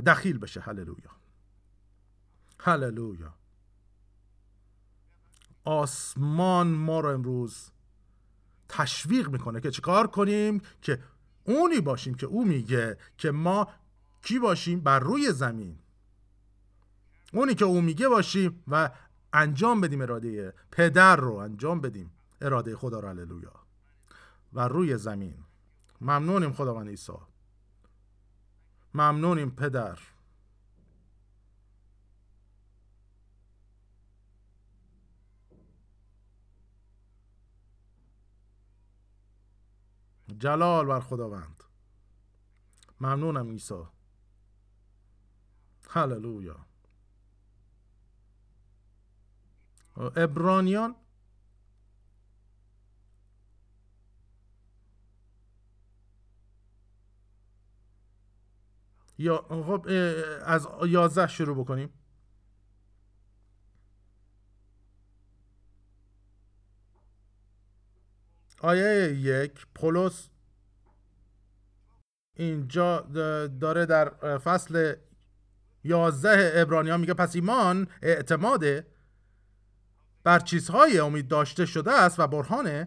دخیل 0.06 0.38
بشه. 0.38 0.60
هللویا. 0.60 1.10
هللویا. 2.60 3.34
آسمان 5.64 6.66
ما 6.66 7.00
رو 7.00 7.08
امروز 7.08 7.70
تشویق 8.68 9.28
می‌کنه 9.28 9.60
که 9.60 9.70
چیکار 9.70 10.06
کنیم؟ 10.06 10.60
که 10.82 11.02
اونی 11.44 11.80
باشیم 11.80 12.14
که 12.14 12.26
او 12.26 12.44
میگه 12.44 12.98
که 13.18 13.30
ما 13.30 13.68
کی 14.22 14.38
باشیم؟ 14.38 14.80
بر 14.80 14.98
روی 14.98 15.32
زمین. 15.32 15.78
اونی 17.32 17.54
که 17.54 17.64
او 17.64 17.80
میگه 17.80 18.08
باشیم 18.08 18.64
و 18.68 18.90
انجام 19.32 19.80
بدیم 19.80 20.00
اراده 20.00 20.54
پدر 20.70 21.16
رو 21.16 21.34
انجام 21.34 21.80
بدیم. 21.80 22.10
اراده 22.42 22.76
خدا 22.76 23.00
رو 23.00 23.08
هللویا. 23.08 23.52
و 24.52 24.68
روی 24.68 24.98
زمین. 24.98 25.44
ممنونیم 26.00 26.52
خداوند 26.52 26.88
عیسی. 26.88 27.12
ممنونیم 28.94 29.50
پدر. 29.50 29.98
جلال 40.38 40.86
بر 40.86 41.00
خداوند. 41.00 41.64
ممنونم 43.00 43.50
عیسی. 43.50 43.84
هللویا. 45.88 46.66
ابرانیان؟ 49.96 51.01
یا 59.22 59.46
خب 59.48 59.86
از 60.44 60.68
یازده 60.86 61.26
شروع 61.26 61.56
بکنیم. 61.64 61.90
آیه 68.60 69.14
یک 69.14 69.66
پولس 69.74 70.28
اینجا 72.36 73.00
داره 73.60 73.86
در 73.86 74.38
فصل 74.38 74.94
یازده 75.84 76.52
ابرانیان 76.54 77.00
میگه 77.00 77.14
پس 77.14 77.34
ایمان 77.34 77.86
اعتماده 78.02 78.86
بر 80.24 80.38
چیزهای 80.38 80.98
امید 80.98 81.28
داشته 81.28 81.66
شده 81.66 81.92
است 81.92 82.20
و 82.20 82.26
برهان 82.26 82.86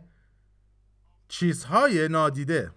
چیزهای 1.27 2.07
نادیده. 2.07 2.71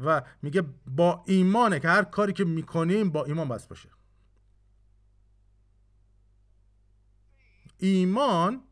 و 0.00 0.22
میگه 0.42 0.62
با 0.86 1.24
ایمانه 1.26 1.80
که 1.80 1.88
هر 1.88 2.04
کاری 2.04 2.32
که 2.32 2.44
می‌کنیم 2.44 3.10
با 3.10 3.24
ایمان 3.24 3.48
بس 3.48 3.66
باشه. 3.66 3.88
ایمان 7.78 8.62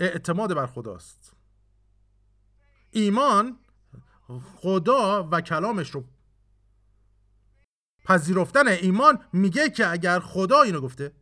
اعتماد 0.00 0.54
بر 0.54 0.66
خداست. 0.66 1.32
ایمان 2.90 3.58
خدا 4.56 5.28
و 5.32 5.40
کلامش 5.40 5.90
رو 5.90 6.04
پذیرفتن. 8.04 8.68
ایمان 8.68 9.24
میگه 9.32 9.70
که 9.70 9.90
اگر 9.90 10.20
خدا 10.20 10.62
اینو 10.62 10.80
گفته 10.80 11.12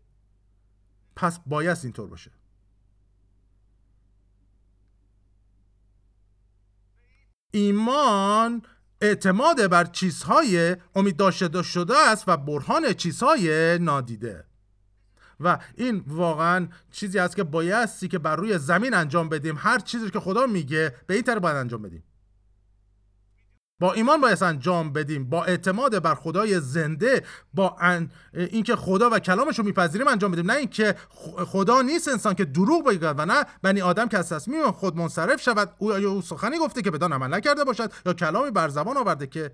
پس 1.16 1.40
بایست 1.46 1.84
اینطور 1.84 2.08
باشه. 2.08 2.30
ایمان 7.54 8.62
اعتماد 9.00 9.66
بر 9.66 9.84
چیزهای 9.84 10.76
امید 10.94 11.16
داشته 11.16 11.62
شده 11.62 11.98
است 11.98 12.24
و 12.26 12.36
برهان 12.36 12.92
چیزهای 12.92 13.78
نادیده. 13.78 14.44
و 15.40 15.58
این 15.76 16.04
واقعا 16.06 16.68
چیزی 16.92 17.18
است 17.18 17.36
که 17.36 17.44
بایستی 17.44 18.08
که 18.08 18.18
بر 18.18 18.36
روی 18.36 18.58
زمین 18.58 18.94
انجام 18.94 19.28
بدیم 19.28 19.56
هر 19.58 19.78
چیزی 19.78 20.10
که 20.10 20.20
خدا 20.20 20.46
میگه 20.46 20.94
به 21.06 21.14
این 21.14 21.38
باید 21.38 21.56
انجام 21.56 21.82
بدیم. 21.82 22.02
با 23.84 23.92
ایمان 23.92 24.20
باید 24.20 24.42
انجام 24.42 24.92
بدیم. 24.92 25.30
با 25.30 25.44
اعتماد 25.44 26.02
بر 26.02 26.14
خدای 26.14 26.60
زنده 26.60 27.24
با 27.54 27.76
اینکه 28.32 28.76
خدا 28.76 29.10
و 29.10 29.18
کلامش 29.18 29.58
رو 29.58 29.64
میپذیریم 29.64 30.08
انجام 30.08 30.30
بدیم. 30.30 30.50
نه 30.50 30.56
اینکه 30.56 30.94
خدا 31.46 31.82
نیست 31.82 32.08
انسان 32.08 32.34
که 32.34 32.44
دروغ 32.44 32.84
بگه 32.86 33.08
و 33.08 33.24
نه 33.26 33.44
بنی 33.62 33.80
آدم 33.82 34.08
که 34.08 34.18
از 34.18 34.28
تصمیم 34.28 34.70
خود 34.70 34.96
منصرف 34.96 35.40
شود. 35.40 35.74
او 35.78 35.98
یا 35.98 36.10
او 36.10 36.22
سخنی 36.22 36.58
گفته 36.58 36.82
که 36.82 36.90
بدان 36.90 37.12
عمل 37.12 37.34
نکرده 37.34 37.64
باشد 37.64 37.92
یا 38.06 38.12
کلامی 38.12 38.50
بر 38.50 38.68
زبان 38.68 38.96
آورده 38.96 39.26
که 39.26 39.52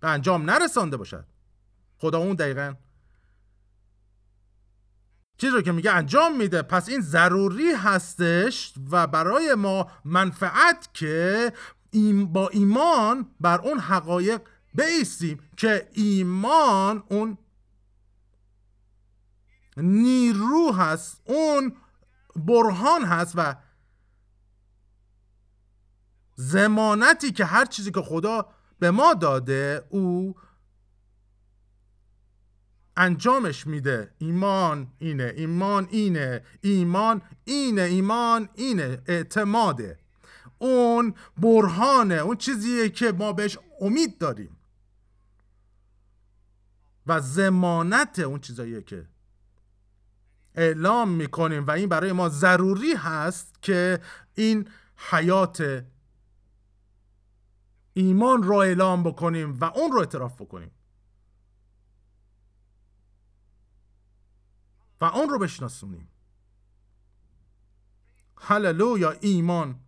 به 0.00 0.08
انجام 0.08 0.50
نرسانده 0.50 0.96
باشد. 0.96 1.24
خدا 1.98 2.18
اون 2.18 2.34
دقیقا 2.34 2.74
چیز 5.38 5.54
رو 5.54 5.62
که 5.62 5.72
میگه 5.72 5.90
انجام 5.90 6.36
میده. 6.36 6.62
پس 6.62 6.88
این 6.88 7.00
ضروری 7.00 7.72
هستش 7.72 8.74
و 8.90 9.06
برای 9.06 9.54
ما 9.54 9.90
منفعت 10.04 10.88
که 10.94 11.52
با 12.32 12.48
ایمان 12.48 13.30
بر 13.40 13.60
اون 13.60 13.78
حقایق 13.78 14.40
بیستیم 14.74 15.40
که 15.56 15.88
ایمان 15.92 17.02
اون 17.08 17.38
نیرو 19.76 20.72
هست 20.72 21.20
اون 21.24 21.76
برهان 22.36 23.04
هست 23.04 23.32
و 23.36 23.56
زمانتی 26.36 27.32
که 27.32 27.44
هر 27.44 27.64
چیزی 27.64 27.90
که 27.90 28.00
خدا 28.00 28.48
به 28.78 28.90
ما 28.90 29.14
داده 29.14 29.86
او 29.90 30.34
انجامش 32.96 33.66
میده. 33.66 34.14
ایمان 34.18 34.92
اینه 34.98 35.32
ایمان 35.36 35.88
اینه 35.90 36.44
ایمان 36.60 37.22
اینه 37.44 37.82
ایمان 37.82 38.48
اینه 38.54 39.02
اعتماده. 39.06 39.98
اون 40.62 41.14
برهانه 41.36 42.14
اون 42.14 42.36
چیزیه 42.36 42.88
که 42.88 43.12
ما 43.12 43.32
بهش 43.32 43.58
امید 43.80 44.18
داریم. 44.18 44.56
و 47.06 47.20
زمانت 47.20 48.18
اون 48.18 48.40
چیزاییه 48.40 48.82
که 48.82 49.08
اعلام 50.54 51.08
می‌کنیم. 51.08 51.66
و 51.66 51.70
این 51.70 51.88
برای 51.88 52.12
ما 52.12 52.28
ضروری 52.28 52.92
هست 52.94 53.62
که 53.62 54.00
این 54.34 54.68
حیات 54.96 55.84
ایمان 57.92 58.42
رو 58.42 58.54
اعلام 58.56 59.02
بکنیم 59.02 59.60
و 59.60 59.64
اون 59.64 59.92
رو 59.92 59.98
اعتراف 59.98 60.40
بکنیم. 60.40 60.70
و 65.00 65.04
اون 65.04 65.28
رو 65.28 65.38
بشناسونیم. 65.38 66.08
هللویا 68.36 69.10
ایمان. 69.10 69.81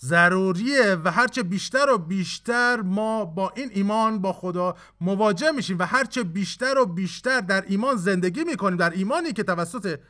ضروریه 0.00 0.94
و 1.04 1.10
هرچه 1.10 1.42
بیشتر 1.42 1.90
و 1.90 1.98
بیشتر 1.98 2.80
ما 2.80 3.24
با 3.24 3.52
این 3.56 3.70
ایمان 3.74 4.18
با 4.18 4.32
خدا 4.32 4.76
مواجه 5.00 5.50
میشیم 5.50 5.78
و 5.78 5.82
هرچه 5.82 6.22
بیشتر 6.22 6.78
و 6.78 6.86
بیشتر 6.86 7.40
در 7.40 7.64
ایمان 7.68 7.96
زندگی 7.96 8.44
می‌کنیم 8.44 8.76
در 8.76 8.90
ایمانی 8.90 9.32
که 9.32 9.42
توسط 9.42 10.00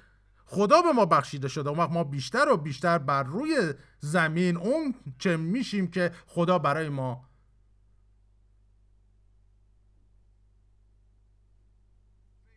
خدا 0.44 0.82
به 0.82 0.92
ما 0.92 1.06
بخشیده 1.06 1.48
شده. 1.48 1.68
اون 1.68 1.78
وقت 1.78 1.90
ما 1.90 2.04
بیشتر 2.04 2.48
و 2.48 2.56
بیشتر 2.56 2.98
بر 2.98 3.22
روی 3.22 3.74
زمین 4.00 4.56
اون 4.56 4.94
چه 5.18 5.36
میشیم 5.36 5.90
که 5.90 6.12
خدا 6.26 6.58
برای 6.58 6.88
ما 6.88 7.28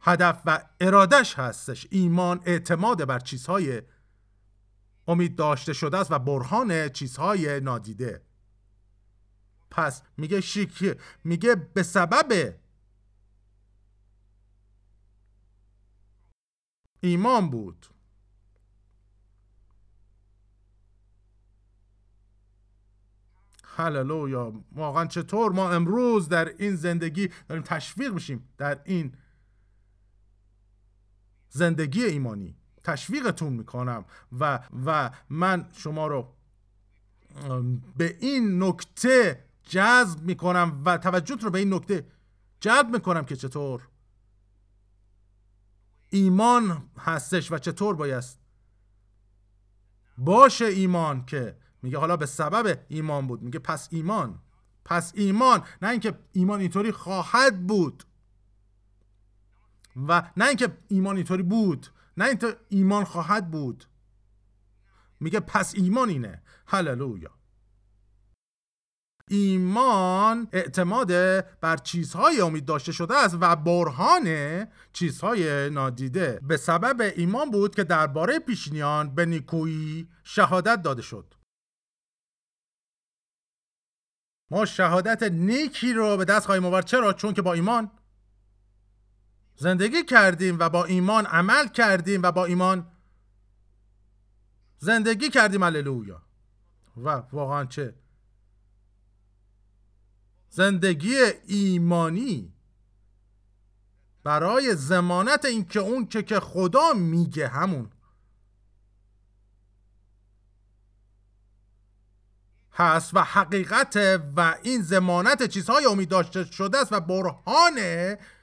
هدف 0.02 0.42
و 0.46 0.64
ارادش 0.80 1.40
هستش. 1.40 1.88
ایمان 1.90 2.42
اعتماد 2.46 3.06
بر 3.06 3.20
چیزهای 3.20 3.82
امید 5.10 5.36
داشته 5.36 5.74
شده 5.74 5.98
است 5.98 6.12
و 6.12 6.20
برهان 6.20 6.90
چیزهای 6.90 7.60
نادیده. 7.60 8.22
پس 9.72 10.02
میگه 10.18 10.42
شیک 10.42 10.98
میگه 11.24 11.56
به 11.56 11.84
سبب 11.84 12.56
ایمان 17.00 17.50
بود. 17.50 17.86
هللویا 23.64 24.66
واقعا 24.72 25.06
چطور 25.06 25.52
ما 25.52 25.72
امروز 25.72 26.30
در 26.30 26.48
این 26.58 26.76
زندگی 26.76 27.30
داریم 27.48 27.64
تشویق 27.64 28.14
میشیم 28.14 28.50
در 28.58 28.82
این 28.86 29.14
زندگی 31.50 32.04
ایمانی؟ 32.06 32.59
تشویقتون 32.92 33.54
می‌کنم 33.54 34.06
و 34.40 34.60
و 34.86 35.12
من 35.30 35.70
شما 35.74 36.08
رو 36.08 36.34
به 37.98 38.18
این 38.20 38.64
نکته 38.64 39.46
جذب 39.64 40.22
می‌کنم 40.22 40.82
و 40.86 40.98
توجهت 40.98 41.44
رو 41.44 41.50
به 41.50 41.60
این 41.60 41.74
نکته 41.74 42.06
جلب 42.60 42.90
می‌کنم 42.96 43.26
که 43.26 43.36
چطور 43.36 43.88
ایمان 46.10 46.84
هستش 46.98 47.52
و 47.52 47.58
چطور 47.58 47.96
بایست 47.96 48.40
باشه 50.18 50.66
ایمان 50.66 51.26
که 51.26 51.58
میگه 51.82 51.98
حالا 51.98 52.18
به 52.18 52.26
سبب 52.26 52.80
ایمان 52.88 53.28
بود. 53.28 53.42
میگه 53.42 53.60
پس 53.60 53.88
ایمان 53.92 54.40
پس 54.86 55.12
ایمان. 55.16 55.64
نه 55.82 55.90
اینکه 55.90 56.14
ایمان 56.32 56.60
اینطوری 56.60 56.92
خواهد 56.92 57.68
بود 57.68 58.04
و 60.08 60.32
نه 60.38 60.46
اینکه 60.48 60.78
ایمان 60.88 61.16
اینطوری 61.16 61.44
بود. 61.44 61.88
نه 62.20 62.26
اینطور 62.26 62.58
ایمان 62.70 63.04
خواهد 63.04 63.52
بود. 63.52 63.86
میگه 65.20 65.40
پس 65.40 65.74
ایمان 65.76 66.10
اینه. 66.10 66.44
هللویا. 66.68 67.32
ایمان 69.30 70.48
اعتماد 70.52 71.12
بر 71.60 71.78
چیزهای 71.78 72.42
امید 72.42 72.66
داشته 72.66 72.92
شده 72.92 73.18
است 73.18 73.38
و 73.42 73.56
برهان 73.56 74.28
چیزهای 74.94 75.70
نادیده. 75.70 76.40
به 76.44 76.58
سبب 76.58 77.14
ایمان 77.16 77.52
بود 77.52 77.76
که 77.76 77.84
درباره 77.84 78.40
پیشینیان 78.40 79.16
به 79.16 79.26
نیکویی 79.26 80.10
شهادت 80.24 80.82
داده 80.82 81.02
شد. 81.02 81.34
ما 84.52 84.66
شهادت 84.66 85.24
نیکی 85.24 85.94
رو 85.94 86.18
به 86.18 86.26
دست 86.26 86.46
خواهیم 86.46 86.66
آورد. 86.66 86.86
چرا؟ 86.86 87.14
چون 87.14 87.34
که 87.34 87.42
با 87.42 87.54
ایمان 87.54 87.92
زندگی 89.60 90.04
کردیم 90.04 90.60
و 90.60 90.70
با 90.70 90.86
ایمان 90.86 91.26
عمل 91.26 91.68
کردیم 91.68 92.22
و 92.24 92.32
با 92.32 92.46
ایمان 92.46 92.92
زندگی 94.78 95.30
کردیم. 95.30 95.64
هللویا. 95.64 96.22
و 96.98 97.10
واقعا 97.10 97.66
چه؟ 97.66 97.96
زندگی 100.50 101.16
ایمانی 101.48 102.54
برای 104.24 104.76
زمانت 104.76 105.46
اینکه 105.46 105.80
اون 105.80 106.08
که 106.08 106.24
که 106.24 106.40
خدا 106.40 106.94
میگه 106.94 107.48
همون. 107.48 107.92
هست 112.74 113.12
و 113.14 113.20
حقیقت 113.20 114.22
و 114.36 114.56
این 114.64 114.82
زمانت 114.82 115.48
چیزهای 115.48 115.86
امید 115.86 116.10
داشته 116.10 116.44
شده 116.44 116.78
است 116.78 116.94
و 116.94 117.00
برهان 117.00 117.80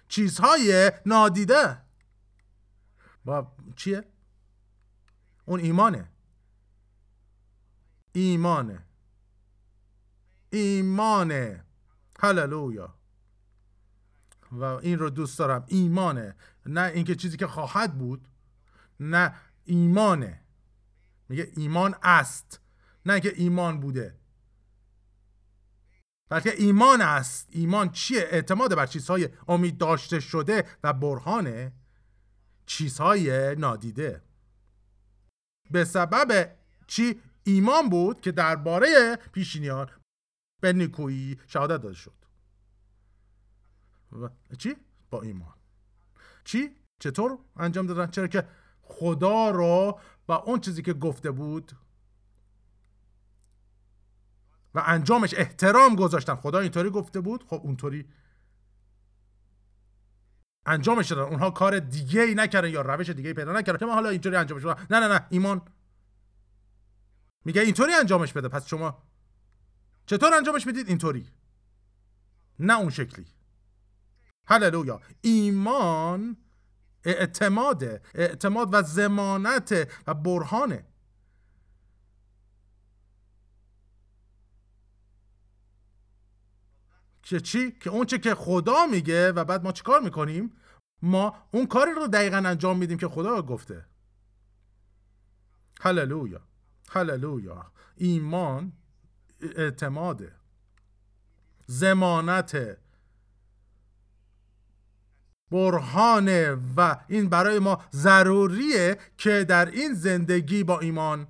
چیزهای 0.09 0.93
نادیده. 1.07 1.83
با 3.25 3.53
چیه؟ 3.77 4.05
اون 5.45 5.61
ایمانه. 5.61 6.09
ایمانه. 8.13 8.85
ایمانه. 10.51 11.65
هللویا. 12.21 12.95
و 14.53 14.65
این 14.65 14.99
رو 14.99 15.11
دوست 15.11 15.39
دارم. 15.39 15.65
ایمانه. 15.67 16.35
نه 16.67 16.83
اینکه 16.95 17.15
چیزی 17.15 17.37
که 17.37 17.47
خواهد 17.47 17.99
بود. 17.99 18.29
نه 19.01 19.35
ایمانه. 19.65 20.41
میگه 21.29 21.53
ایمان 21.57 21.95
است. 22.03 22.61
نه 23.07 23.13
اینکه 23.13 23.33
ایمان 23.37 23.81
بوده. 23.81 24.19
بلکه 26.29 26.55
ایمان 26.59 27.01
است. 27.01 27.49
ایمان 27.51 27.91
چیه؟ 27.91 28.21
اعتماد 28.21 28.75
بر 28.75 28.87
چیزهای 28.87 29.29
امید 29.49 29.79
داشته 29.79 30.21
شده 30.21 30.65
و 30.85 30.93
برهان 30.93 31.73
چیزهای 32.67 33.57
نادیده. 33.57 34.23
به 35.71 35.85
سبب 35.85 36.57
چی 36.87 37.21
ایمان 37.45 37.89
بود 37.89 38.21
که 38.21 38.33
درباره 38.33 39.17
پیشینیان 39.33 39.91
به 40.63 40.73
نیکویی 40.73 41.41
شهادت 41.47 41.83
داده 41.83 41.95
شد. 41.95 42.15
و 44.13 44.29
چی؟ 44.59 44.77
با 45.11 45.23
ایمان. 45.23 45.55
چی؟ 46.45 46.71
چطور 47.01 47.39
انجام 47.57 47.87
دادن؟ 47.87 48.07
چرا 48.07 48.27
که 48.27 48.49
خدا 48.83 49.51
رو 49.51 50.01
با 50.27 50.37
اون 50.37 50.61
چیزی 50.61 50.83
که 50.83 50.93
گفته 50.93 51.31
بود 51.31 51.73
و 54.77 54.83
انجامش 54.87 55.35
احترام 55.35 55.97
گذاشتن 55.97 56.35
خدا 56.35 56.59
اینطوری 56.59 56.91
گفته 56.91 57.21
بود؟ 57.21 57.45
خب 57.47 57.61
اونطوری. 57.65 58.09
انجامش 60.67 61.09
دادن. 61.09 61.23
اونها 61.23 61.51
کار 61.51 61.79
دیگه 61.79 62.23
ای 62.23 62.35
نکردن 62.35 62.69
یا 62.69 62.81
روش 62.81 63.11
دیگه 63.11 63.29
ای 63.29 63.35
پیدا 63.35 63.53
نکردن 63.53 63.79
که 63.79 63.87
ما 63.87 63.95
حالا 63.95 64.09
اینطوری 64.09 64.37
انجامش 64.37 64.63
دادن. 64.63 64.87
نه 64.91 65.01
نه 65.01 65.09
نه. 65.09 65.27
ایمان. 65.31 65.63
میگه 67.45 67.61
اینطوری 67.61 67.93
انجامش 67.93 68.33
بده. 68.33 68.49
پس 68.49 68.67
شما 68.67 69.03
چطور 70.07 70.35
انجامش 70.35 70.67
می‌دید؟ 70.67 70.89
اینطوری. 70.89 71.27
نه 72.59 72.79
اون 72.79 72.91
شکلی. 72.91 73.27
هللویا. 74.47 75.01
ایمان 75.21 76.37
اعتماد 77.05 78.03
اعتماد 78.15 78.69
و 78.73 78.83
زمانت 78.83 79.89
و 80.07 80.15
برهانه. 80.15 80.85
که 87.27 87.41
چی؟ 87.41 87.73
که 87.73 87.91
اون 87.91 88.07
که 88.07 88.35
خدا 88.35 88.87
میگه 88.87 89.33
و 89.33 89.45
بعد 89.45 89.65
ما 89.65 89.73
چیکار 89.73 90.01
می‌کنیم؟ 90.01 90.53
ما 91.03 91.37
اون 91.51 91.67
کاری 91.67 91.91
رو 91.93 92.07
دقیقا 92.07 92.37
انجام 92.37 92.79
میدیم 92.79 92.99
که 92.99 93.09
خدا 93.09 93.43
گفته. 93.43 93.87
هللویا. 95.81 96.41
هللویا. 96.91 97.73
ایمان 97.97 98.73
اعتماده 99.41 100.33
زمانت. 101.67 102.79
برهانه 105.51 106.57
و 106.77 106.97
این 107.09 107.29
برای 107.29 107.59
ما 107.59 107.85
ضروریه 107.93 108.99
که 109.19 109.45
در 109.45 109.67
این 109.67 109.95
زندگی 109.95 110.65
با 110.65 110.79
ایمان 110.81 111.29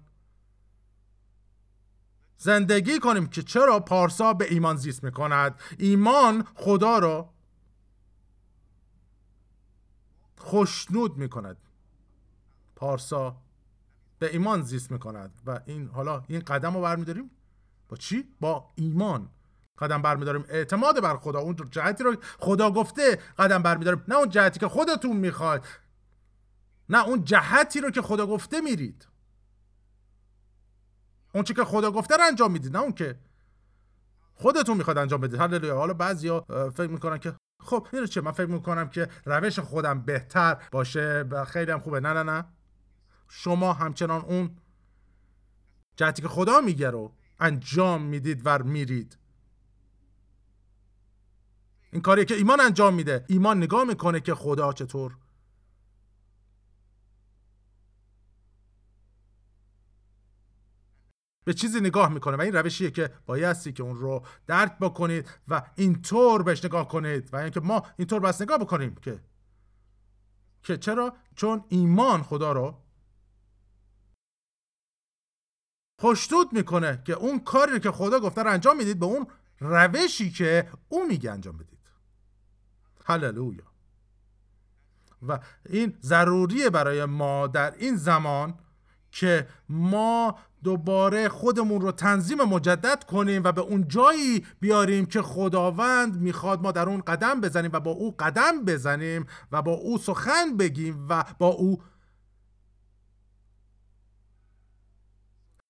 زندگی 2.39 2.99
کنیم 2.99 3.27
که 3.27 3.43
چرا 3.43 3.81
پارسا 3.81 4.33
به 4.33 4.47
ایمان 4.51 4.77
زیست 4.77 5.05
می‌کند؟ 5.05 5.61
ایمان 5.79 6.47
خدا 6.55 6.99
رو 6.99 7.33
خوشنود 10.39 11.17
می‌کند. 11.17 11.57
پارسا 12.77 13.37
به 14.19 14.33
ایمان 14.33 14.63
زیست 14.63 14.93
می‌کند. 14.93 15.41
و 15.47 15.61
این 15.67 15.89
حالا 15.89 16.23
این 16.29 16.41
قدم 16.41 16.75
رو 16.75 16.83
برمیداریم؟ 16.83 17.31
با 17.89 17.97
چی؟ 17.97 18.35
با 18.41 18.73
ایمان. 18.75 19.31
قدم 19.79 20.03
برمیداریم. 20.03 20.45
اعتماد 20.49 21.01
بر 21.01 21.17
خدا. 21.17 21.39
اون 21.39 21.57
جهتی 21.71 22.05
رو 22.05 22.17
خدا 22.39 22.71
گفته 22.71 23.19
قدم 23.39 23.63
برمیداریم. 23.63 24.05
نه 24.09 24.17
اون 24.17 24.29
جهتی 24.29 24.61
که 24.61 24.69
خودتون 24.69 25.17
می‌خواد 25.17 25.67
نه 26.89 27.07
اون 27.07 27.25
جهتی 27.25 27.81
رو 27.81 27.91
که 27.91 28.03
خدا 28.03 28.27
گفته 28.27 28.61
میرید. 28.61 29.07
اون 31.37 31.45
چی 31.45 31.55
که 31.55 31.65
خدا 31.65 31.91
گفته 31.91 32.17
رو 32.17 32.25
انجام 32.27 32.53
می‌دید 32.53 32.77
نه 32.77 32.83
اون 32.83 32.93
که 32.93 33.19
خودتون 34.35 34.77
می‌خواد 34.77 34.99
انجام 34.99 35.21
بدید. 35.21 35.41
هللویا. 35.41 35.77
حالا 35.77 35.95
بعضیا 35.95 36.41
فکر 36.75 36.91
می‌کنن 36.91 37.19
که 37.19 37.35
خب 37.61 37.87
این 37.93 38.07
چه 38.07 38.21
من 38.21 38.31
فکر 38.31 38.47
می‌کنم 38.47 38.89
که 38.89 39.09
روش 39.25 39.59
خودم 39.59 40.01
بهتر 40.01 40.57
باشه 40.73 41.25
و 41.31 41.45
خیلی 41.45 41.71
هم 41.71 41.79
خوبه. 41.79 42.01
نه 42.01 42.13
نه 42.13 42.23
نه. 42.23 42.45
شما 43.29 43.73
همچنان 43.73 44.21
اون 44.21 44.57
جهتی 45.97 46.23
که 46.23 46.29
خدا 46.29 46.61
میگه 46.61 46.91
رو 46.91 47.13
انجام 47.41 48.03
می‌دید 48.03 48.43
و 48.45 48.59
میرید. 48.65 49.19
این 51.93 52.03
کاری 52.03 52.25
که 52.25 52.35
ایمان 52.35 52.61
انجام 52.61 52.95
میده. 52.95 53.25
ایمان 53.29 53.57
نگاه 53.57 53.85
می‌کنه 53.85 54.21
که 54.21 54.35
خدا 54.35 54.73
چطور 54.73 55.17
به 61.47 61.55
چیزی 61.55 61.81
نگاه 61.81 62.09
می‌کنه 62.09 62.37
و 62.37 62.41
این 62.41 62.53
روشیه 62.53 62.91
که 62.91 63.11
بایستی 63.27 63.73
که 63.73 63.83
اون 63.83 63.97
رو 63.97 64.27
درک 64.47 64.79
بکنید 64.79 65.31
و 65.49 65.63
اینطور 65.77 66.43
بهش 66.43 66.65
نگاه 66.65 66.89
کنید 66.89 67.35
و 67.35 67.37
اینکه 67.37 67.61
ما 67.61 67.83
اینطور 67.97 68.21
بس 68.21 68.43
نگاه 68.43 68.59
بکنیم 68.59 68.95
که 68.95 69.21
که 70.63 70.77
چرا؟ 70.77 71.17
چون 71.35 71.65
ایمان 71.69 72.23
خدا 72.23 72.53
رو 72.53 72.83
خوشنود 76.01 76.53
می‌کنه 76.53 77.03
که 77.05 77.13
اون 77.13 77.41
کاری 77.41 77.81
که 77.81 77.91
خدا 77.91 78.21
گفته 78.21 78.43
رو 78.43 78.51
انجام 78.51 78.77
می‌دید 78.77 78.99
به 78.99 79.07
اون 79.07 79.27
روشی 79.61 80.31
که 80.31 80.71
او 80.89 81.07
میگه 81.07 81.33
انجام 81.33 81.57
بدید. 81.57 81.79
هللویا. 83.05 83.65
و 85.29 85.41
این 85.69 85.99
ضروریه 86.01 86.71
برای 86.71 87.05
ما 87.05 87.47
در 87.47 87.75
این 87.75 87.97
زمان 87.97 88.59
که 89.17 89.49
ما 89.69 90.39
دوباره 90.65 91.29
خودمون 91.29 91.81
رو 91.81 91.93
تنظیم 91.93 92.43
مجدد 92.43 93.05
کنیم 93.05 93.45
و 93.45 93.53
به 93.53 93.61
اون 93.61 93.89
جایی 93.89 94.47
بیاریم 94.61 95.07
که 95.07 95.23
خداوند 95.23 96.21
می‌خواد 96.21 96.63
ما 96.63 96.73
در 96.73 96.89
اون 96.89 97.01
قدم 97.01 97.41
بزنیم 97.41 97.71
و 97.73 97.81
با 97.81 97.91
او 97.91 98.15
قدم 98.19 98.65
بزنیم 98.65 99.27
و 99.53 99.63
با 99.63 99.73
او 99.73 99.99
سخن 99.99 100.57
بگیم 100.57 101.07
و 101.09 101.25
با 101.39 101.47
او 101.47 101.83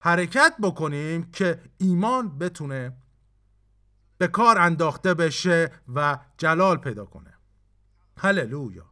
حرکت 0.01 0.55
بکنیم 0.63 1.31
که 1.31 1.61
ایمان 1.79 2.39
بتونه 2.39 2.97
به 4.19 4.29
کار 4.29 4.59
انداخته 4.59 5.15
بشه 5.15 5.73
و 5.95 6.19
جلال 6.39 6.77
پیدا 6.77 7.05
کنه. 7.05 7.35
هللویا. 8.19 8.91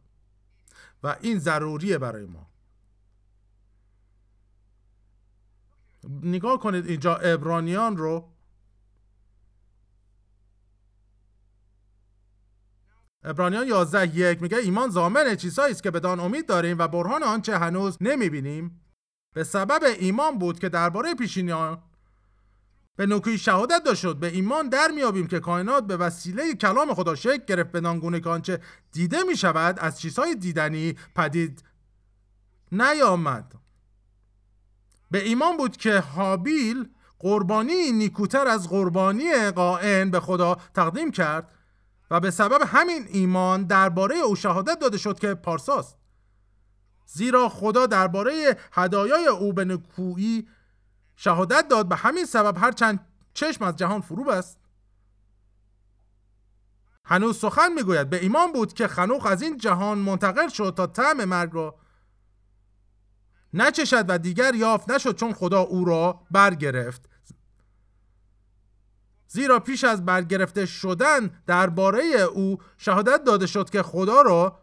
و 1.03 1.15
این 1.21 1.39
ضروریه 1.39 1.97
برای 1.97 2.25
ما. 2.25 2.54
نگاه 6.23 6.59
کنید 6.59 6.85
اینجا 6.85 7.15
ابرانیان 7.15 7.97
رو. 7.97 8.31
ابرانیان 13.23 13.67
11 13.67 14.15
یک 14.17 14.41
میگه 14.41 14.57
ایمان 14.57 14.89
زامن 14.89 15.35
چیزهایی 15.35 15.71
است 15.71 15.83
که 15.83 15.91
بدان 15.91 16.19
امید 16.19 16.45
داریم 16.45 16.77
و 16.79 16.87
برهان 16.87 17.23
آنچه 17.23 17.57
هنوز 17.57 17.97
نمی‌بینیم. 18.01 18.81
به 19.33 19.43
سبب 19.43 19.83
ایمان 19.99 20.39
بود 20.39 20.59
که 20.59 20.69
درباره 20.69 21.15
پیشینیان 21.15 21.83
به 22.95 23.05
نکوی 23.05 23.37
شهادت 23.37 23.83
داشت 23.85 24.05
به 24.05 24.27
ایمان 24.27 24.69
در 24.69 24.87
میابیم 24.95 25.27
که 25.27 25.39
کائنات 25.39 25.87
به 25.87 25.97
وسیله 25.97 26.55
کلام 26.55 26.93
خدا 26.93 27.15
شکل 27.15 27.45
گرفت. 27.45 27.71
به 27.71 27.81
نانگونه 27.81 28.19
که 28.19 28.29
آنچه 28.29 28.59
دیده 28.91 29.23
می 29.23 29.37
شود 29.37 29.79
از 29.79 29.99
چیزهای 29.99 30.35
دیدنی 30.35 30.95
پدید 31.15 31.63
نیامد. 32.71 33.64
به 35.11 35.23
ایمان 35.23 35.57
بود 35.57 35.77
که 35.77 35.99
حابیل 35.99 36.89
قربانی 37.19 37.91
نیکوتر 37.91 38.47
از 38.47 38.69
قربانی 38.69 39.51
قائن 39.51 40.11
به 40.11 40.19
خدا 40.19 40.57
تقدیم 40.73 41.11
کرد 41.11 41.51
و 42.11 42.19
به 42.19 42.31
سبب 42.31 42.61
همین 42.67 43.05
ایمان 43.07 43.63
درباره 43.63 44.17
او 44.17 44.35
شهادت 44.35 44.79
داده 44.79 44.97
شد 44.97 45.19
که 45.19 45.33
پارساست. 45.33 45.97
زیرا 47.05 47.49
خدا 47.49 47.85
درباره 47.85 48.57
هدایای 48.71 49.27
او 49.27 49.53
به 49.53 49.65
نکویی 49.65 50.47
شهادت 51.15 51.67
داد 51.67 51.89
به 51.89 51.95
همین 51.95 52.25
سبب 52.25 52.57
هر 52.57 52.71
چند 52.71 53.07
چشم 53.33 53.63
از 53.63 53.75
جهان 53.75 54.01
فروب 54.01 54.29
است 54.29 54.59
هنوز 57.05 57.37
سخن 57.37 57.73
می‌گوید 57.73 58.09
به 58.09 58.21
ایمان 58.21 58.51
بود 58.51 58.73
که 58.73 58.87
خنوخ 58.87 59.25
از 59.25 59.41
این 59.41 59.57
جهان 59.57 59.97
منتقل 59.97 60.47
شد 60.47 60.73
تا 60.77 60.87
طعم 60.87 61.25
مرگ 61.25 61.49
را 61.53 61.75
نچشد 63.55 64.05
و 64.07 64.17
دیگر 64.17 64.55
یافت 64.55 64.91
نشد 64.91 65.15
چون 65.15 65.33
خدا 65.33 65.59
او 65.59 65.85
را 65.85 66.21
برگرفت. 66.31 67.09
زیرا 69.27 69.59
پیش 69.59 69.83
از 69.83 70.05
برگرفته 70.05 70.65
شدن 70.65 71.41
درباره 71.47 72.03
او 72.05 72.57
شهادت 72.77 73.23
داده 73.23 73.47
شد 73.47 73.69
که 73.69 73.83
خدا 73.83 74.21
را 74.21 74.59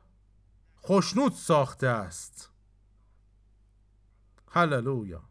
خوشنود 0.74 1.32
ساخته 1.32 1.86
است. 1.86 2.50
هللویا. 4.50 5.22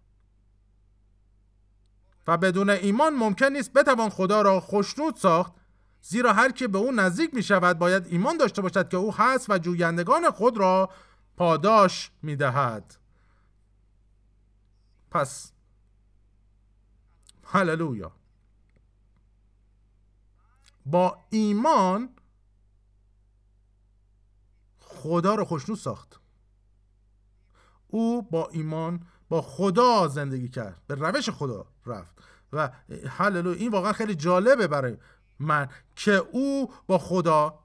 و 2.28 2.38
بدون 2.38 2.70
ایمان 2.70 3.14
ممکن 3.14 3.46
نیست 3.46 3.74
بتوان 3.74 4.10
خدا 4.10 4.42
را 4.42 4.60
خوشنود 4.60 5.16
ساخت 5.16 5.54
زیرا 6.02 6.34
هر 6.34 6.52
که 6.52 6.68
به 6.68 6.78
او 6.78 6.92
نزدیک 6.92 7.34
می 7.34 7.44
شود 7.44 7.80
باید 7.80 8.08
ایمان 8.08 8.38
داشته 8.38 8.62
باشد 8.62 8.90
که 8.90 8.98
او 8.98 9.14
هست 9.14 9.50
و 9.50 9.58
جویندگان 9.58 10.32
خود 10.32 10.58
را 10.58 10.90
پاداش 11.38 12.12
می 12.22 12.36
دهد 12.36 13.01
پس. 15.12 15.52
هللویا. 17.44 18.12
با 20.86 21.18
ایمان 21.30 22.10
خدا 24.80 25.36
رو 25.36 25.46
خوشنود 25.46 25.78
ساخت. 25.78 26.20
او 27.88 28.22
با 28.22 28.50
ایمان 28.50 29.08
با 29.30 29.42
خدا 29.42 30.08
زندگی 30.08 30.50
کرد. 30.50 30.82
به 30.88 30.96
روش 30.96 31.30
خدا 31.30 31.66
رفت. 31.86 32.16
و 32.54 32.72
هللو 33.10 33.50
این 33.50 33.72
واقعا 33.72 33.94
خیلی 33.94 34.16
جالبه 34.16 34.68
برای 34.68 34.98
من 35.40 35.70
که 35.96 36.12
او 36.12 36.74
با 36.88 36.98
خدا 36.98 37.60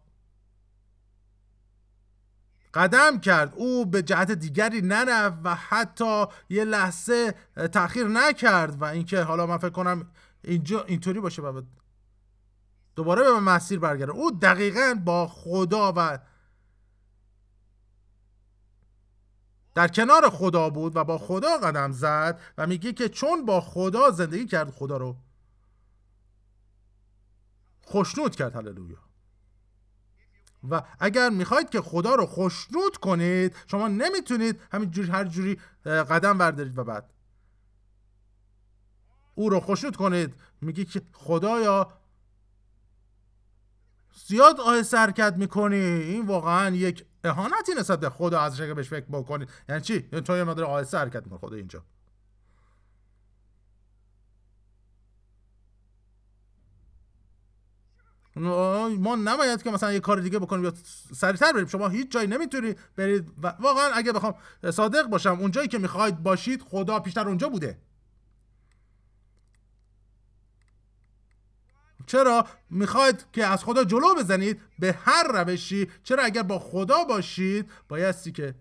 قدم 2.77 3.21
کرد. 3.21 3.53
او 3.57 3.87
به 3.87 4.03
جهت 4.03 4.31
دیگری 4.31 4.81
نرفت 4.83 5.39
و 5.45 5.55
حتی 5.55 6.25
یه 6.49 6.65
لحظه 6.65 7.35
تاخیر 7.73 8.07
نکرد 8.07 8.83
و 8.83 8.85
اینکه 8.85 9.23
حالا 9.23 9.47
من 9.47 9.59
فکر 9.59 9.71
کنم 9.71 10.11
اینجا 10.45 10.85
اینطوری 10.85 11.21
باشه 11.21 11.43
و 11.43 11.63
دوباره 12.97 13.23
به 13.23 13.41
مسیر 13.41 13.79
برگرده 13.79 14.13
او 14.13 14.31
دقیقا 14.31 15.01
با 15.05 15.27
خدا 15.27 15.93
و 15.97 16.19
در 19.75 19.89
کنار 19.89 20.31
خدا 20.31 20.71
بود 20.71 20.97
و 20.97 21.05
با 21.05 21.19
خدا 21.19 21.59
قدم 21.59 21.93
زد 21.93 22.41
و 22.59 22.67
میگه 22.67 22.93
که 22.93 23.09
چون 23.09 23.47
با 23.47 23.61
خدا 23.61 24.11
زندگی 24.11 24.47
کرد 24.47 24.71
خدا 24.71 24.97
رو 24.97 25.17
خوشنود 27.83 28.37
کرد. 28.37 28.57
هللویا. 28.57 29.06
و 30.71 30.83
اگر 31.01 31.31
می‌خواید 31.31 31.71
که 31.71 31.81
خدا 31.81 32.15
رو 32.15 32.27
خوشنود 32.27 32.97
کنید 32.97 33.57
شما 33.67 33.89
نمی‌تونید 33.89 34.61
همینجوری 34.73 35.11
هر 35.11 35.25
جوری 35.25 35.61
قدم 35.85 36.39
بردارید 36.39 36.79
و 36.79 36.85
بعد. 36.85 37.13
او 39.35 39.51
رو 39.51 39.61
خوشنود 39.61 39.97
کنید. 39.97 40.35
میگه 40.61 40.85
که 40.85 41.03
خدایا 41.13 41.93
زیاد 44.27 44.61
آهسته 44.61 44.97
حرکت 44.99 45.35
می‌کنی. 45.37 45.77
این 45.77 46.27
واقعا 46.27 46.77
یک 46.77 47.05
اهانتی 47.25 47.73
نسبت 47.79 48.01
به 48.01 48.11
خدا 48.11 48.41
اگه 48.41 48.75
بهش 48.75 48.89
فکر 48.89 49.05
بکنید 49.05 49.49
یعنی 49.69 49.81
چی؟ 49.81 50.09
یعنی 50.13 50.25
تو 50.25 50.37
یه 50.37 50.45
مدار 50.45 50.65
آهسته 50.65 50.99
حرکت 50.99 51.23
می‌کنه 51.23 51.39
خدا 51.39 51.57
اینجا. 51.57 51.85
ما 58.37 59.17
نباید 59.25 59.63
که 59.63 59.71
مثلا 59.71 59.93
یه 59.93 60.01
کار 60.01 60.21
دیگه 60.21 60.39
بکنیم 60.39 60.65
یا 60.65 60.73
سریعتر 61.15 61.53
بریم. 61.53 61.67
شما 61.67 61.89
هیچ 61.89 62.11
جایی 62.11 62.27
نمی‌تونی 62.27 62.75
برید 62.97 63.33
و 63.43 63.47
واقعا 63.61 63.91
اگه 63.95 64.13
بخوام 64.13 64.35
صادق 64.71 65.07
باشم 65.07 65.41
اونجایی 65.41 65.69
که 65.69 65.79
می‌خواید 65.79 66.23
باشید 66.23 66.63
خدا 66.63 67.01
پیشتر 67.01 67.29
اونجا 67.29 67.49
بوده. 67.49 67.79
چرا؟ 72.07 72.47
می‌خواید 72.71 73.25
که 73.33 73.47
از 73.47 73.65
خدا 73.65 73.85
جلو 73.85 74.15
بزنید 74.15 74.61
به 74.79 74.93
هر 74.93 75.29
روشی. 75.33 75.91
چرا 76.05 76.25
اگر 76.25 76.43
با 76.43 76.59
خدا 76.59 77.05
باشید 77.05 77.71
بایستی 77.89 78.33
که 78.33 78.55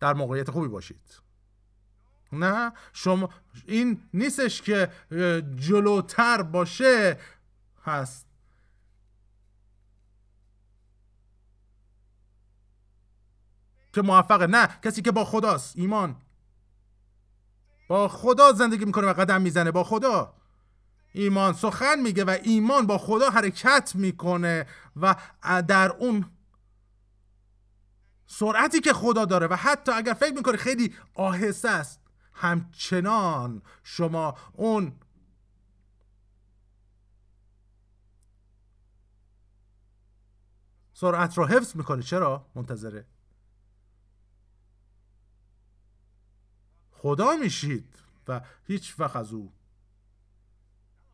در 0.00 0.14
موقعیت 0.14 0.50
خوبی 0.50 0.68
باشید. 0.68 1.25
نه؟ 2.32 2.72
شما 2.92 3.30
این 3.66 4.08
نیستش 4.14 4.62
که 4.62 4.90
جلوتر 5.56 6.42
باشه. 6.42 7.18
هست. 7.84 8.26
که 13.92 14.02
موفقه. 14.02 14.46
نه 14.46 14.68
کسی 14.82 15.02
که 15.02 15.12
با 15.12 15.24
خداست. 15.24 15.76
ایمان. 15.76 16.16
با 17.88 18.08
خدا 18.08 18.52
زندگی 18.52 18.84
می‌کنه 18.84 19.06
و 19.06 19.12
قدم 19.12 19.40
می‌زنه. 19.40 19.70
با 19.70 19.84
خدا. 19.84 20.34
ایمان 21.12 21.52
سخن 21.52 21.98
میگه 21.98 22.24
و 22.24 22.38
ایمان 22.42 22.86
با 22.86 22.98
خدا 22.98 23.30
حرکت 23.30 23.92
می‌کنه 23.94 24.66
و 24.96 25.16
در 25.68 25.90
اون 25.90 26.30
سرعتی 28.26 28.80
که 28.80 28.92
خدا 28.92 29.24
داره. 29.24 29.46
و 29.46 29.54
حتی 29.54 29.92
اگر 29.92 30.12
فکر 30.12 30.34
می‌کنه 30.34 30.56
خیلی 30.56 30.94
آهسته 31.14 31.70
است 31.70 32.00
همچنان 32.36 33.62
شما 33.82 34.38
اون 34.52 34.98
سرعت 40.92 41.38
رو 41.38 41.46
حفظ 41.46 41.76
می‌کنه 41.76 42.02
چرا؟ 42.02 42.46
منتظره. 42.54 43.06
خدا 46.92 47.36
میشید 47.36 47.98
و 48.28 48.40
هیچ 48.66 49.00
وقت 49.00 49.16
از 49.16 49.32
او 49.32 49.52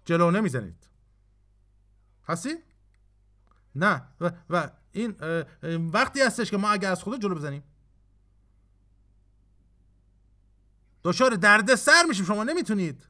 جلو 0.05 0.31
نمی‌زنید. 0.31 0.89
هستی؟ 2.29 2.55
نه. 3.75 4.09
و, 4.21 4.33
و 4.51 4.71
این 4.93 5.17
وقتی 5.93 6.21
هستش 6.21 6.51
که 6.51 6.57
ما 6.57 6.71
اگر 6.71 6.93
از 6.93 7.03
خدا 7.03 7.19
جلو 7.19 7.35
بزنیم. 7.35 7.63
دچار 11.05 11.31
درد 11.31 11.75
سر 11.75 12.03
میشیم 12.09 12.25
شما 12.25 12.45
نمی‌تونید. 12.45 13.09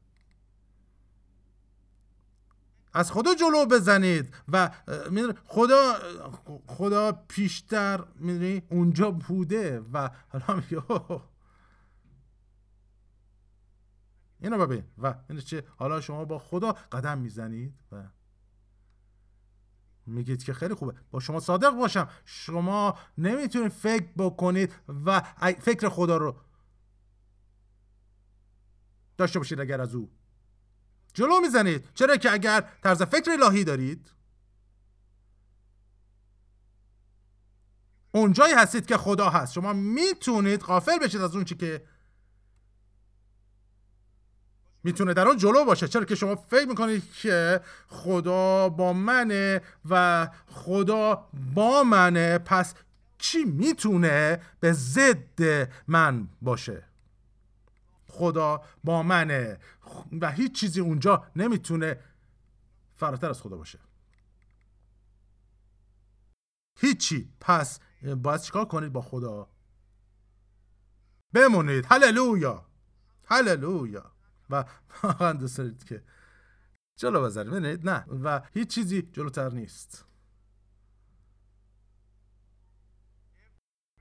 از 2.95 3.13
خدا 3.13 3.35
جلو 3.35 3.67
بزنید 3.67 4.35
و 4.49 4.71
خدا 5.47 5.95
خدا 6.67 7.13
پیشتر 7.13 8.05
می‌دونی 8.15 8.63
اونجا 8.71 9.11
بوده 9.11 9.81
و 9.93 10.11
حالا 10.29 10.61
میگه 10.61 10.83
اینو 14.41 14.67
ببین. 14.67 14.85
و 14.99 15.15
چه 15.47 15.65
حالا 15.77 16.01
شما 16.01 16.25
با 16.25 16.39
خدا 16.39 16.73
قدم 16.73 17.19
می‌زنید 17.19 17.75
و 17.93 18.03
میگید 20.07 20.45
که 20.45 20.53
خیلی 20.53 20.75
خوبه. 20.75 20.95
با 21.11 21.21
شما 21.21 21.41
صادق 21.41 21.71
باشم. 21.71 22.09
شما 22.25 22.99
نمی‌تونید 23.19 23.73
فکر 23.73 24.07
بکنید 24.17 24.75
و 25.05 25.21
فکر 25.61 25.89
خدا 25.89 26.17
رو 26.17 26.37
داشته 29.23 29.39
باشید 29.39 29.61
اگر 29.61 29.81
از 29.81 29.95
او. 29.95 30.11
جلو 31.15 31.41
می‌زنید. 31.41 31.89
چرا 31.95 32.17
که 32.17 32.33
اگر 32.33 32.69
طرز 32.83 33.03
فکر 33.03 33.31
الهی 33.31 33.65
دارید. 33.65 34.11
اونجایی 38.13 38.55
هستید 38.55 38.87
که 38.87 38.97
خدا 38.97 39.31
هست. 39.31 39.53
شما 39.53 39.73
می‌تونید 39.73 40.61
غافل 40.61 40.99
بشید 40.99 41.21
از 41.21 41.35
اون 41.35 41.45
چی 41.45 41.55
که 41.55 41.85
می‌تونه 44.85 45.15
در 45.15 45.29
اون 45.29 45.37
جلو 45.37 45.65
باشه. 45.65 45.89
چرا 45.89 46.05
که 46.05 46.15
شما 46.15 46.35
فکر 46.37 46.69
می‌کنید 46.69 47.13
که 47.13 47.61
خدا 47.89 48.69
با 48.69 48.93
منه 48.93 49.61
و 49.91 50.29
خدا 50.47 51.29
با 51.55 51.85
منه. 51.85 52.39
پس 52.39 52.75
چی 53.19 53.45
می‌تونه 53.45 54.41
به 54.61 54.73
ضد 54.73 55.69
من 55.87 56.29
باشه؟ 56.43 56.92
خدا 58.13 58.63
با 58.85 59.03
منه. 59.03 59.59
و 60.21 60.33
هیچ 60.33 60.61
چیزی 60.61 60.81
اونجا 60.81 61.27
نمی‌تونه 61.37 62.01
فراتر 62.95 63.31
از 63.31 63.41
خدا 63.43 63.57
باشه. 63.57 63.79
هیچی. 66.81 67.33
پس 67.41 67.81
باید 68.17 68.41
چیکار 68.41 68.65
کنید 68.65 68.93
با 68.93 69.01
خدا؟ 69.01 69.49
بمونید. 71.33 71.87
هللویا. 71.89 72.67
هللویا. 73.27 74.13
و 74.51 74.65
واقعا 75.03 75.33
دوست 75.33 75.59
دارید 75.59 75.85
که 75.85 76.03
جلو 76.97 77.23
بذارید. 77.23 77.89
نه. 77.89 78.05
و 78.05 78.41
هیچ 78.55 78.69
چیزی 78.69 79.03
جلوتر 79.03 79.51
نیست. 79.51 80.05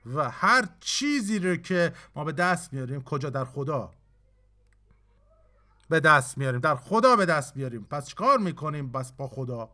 و 0.06 0.30
هر 0.30 0.68
چیزی 0.80 1.38
رو 1.38 1.56
که 1.56 1.94
ما 2.14 2.24
به 2.24 2.32
دست 2.32 2.72
میاریم 2.72 3.02
کجا؟ 3.02 3.30
در 3.30 3.44
خدا. 3.44 3.94
به 5.92 6.00
دست 6.00 6.38
میاریم. 6.38 6.60
در 6.60 6.76
خدا 6.76 7.16
به 7.16 7.26
دست 7.26 7.56
میاریم 7.56 7.86
پس 7.90 8.06
چیکار 8.06 8.38
می‌کنیم؟ 8.38 8.92
بس 8.92 9.12
با 9.12 9.28
خدا. 9.28 9.70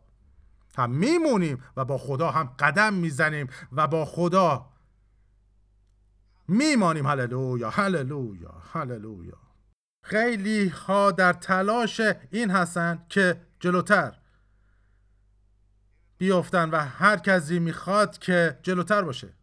هم 0.77 0.91
میمونیم 0.91 1.63
و 1.77 1.85
با 1.85 1.97
خدا 1.97 2.31
هم 2.31 2.55
قدم 2.59 2.93
می‌زنیم 2.93 3.47
و 3.71 3.87
با 3.87 4.05
خدا 4.05 4.69
میمانیم. 6.47 7.07
هللویا 7.07 7.69
هللویا 7.69 8.63
هللویا. 8.73 9.37
خیلی 10.03 10.67
ها 10.67 11.11
در 11.11 11.33
تلاش 11.33 12.01
این 12.31 12.51
هستن 12.51 13.05
که 13.09 13.41
جلوتر 13.59 14.19
بیافتن 16.17 16.69
و 16.69 16.75
هر 16.77 17.17
کسی 17.17 17.59
می‌خواد 17.59 18.17
که 18.17 18.59
جلوتر 18.63 19.01
باشه. 19.01 19.33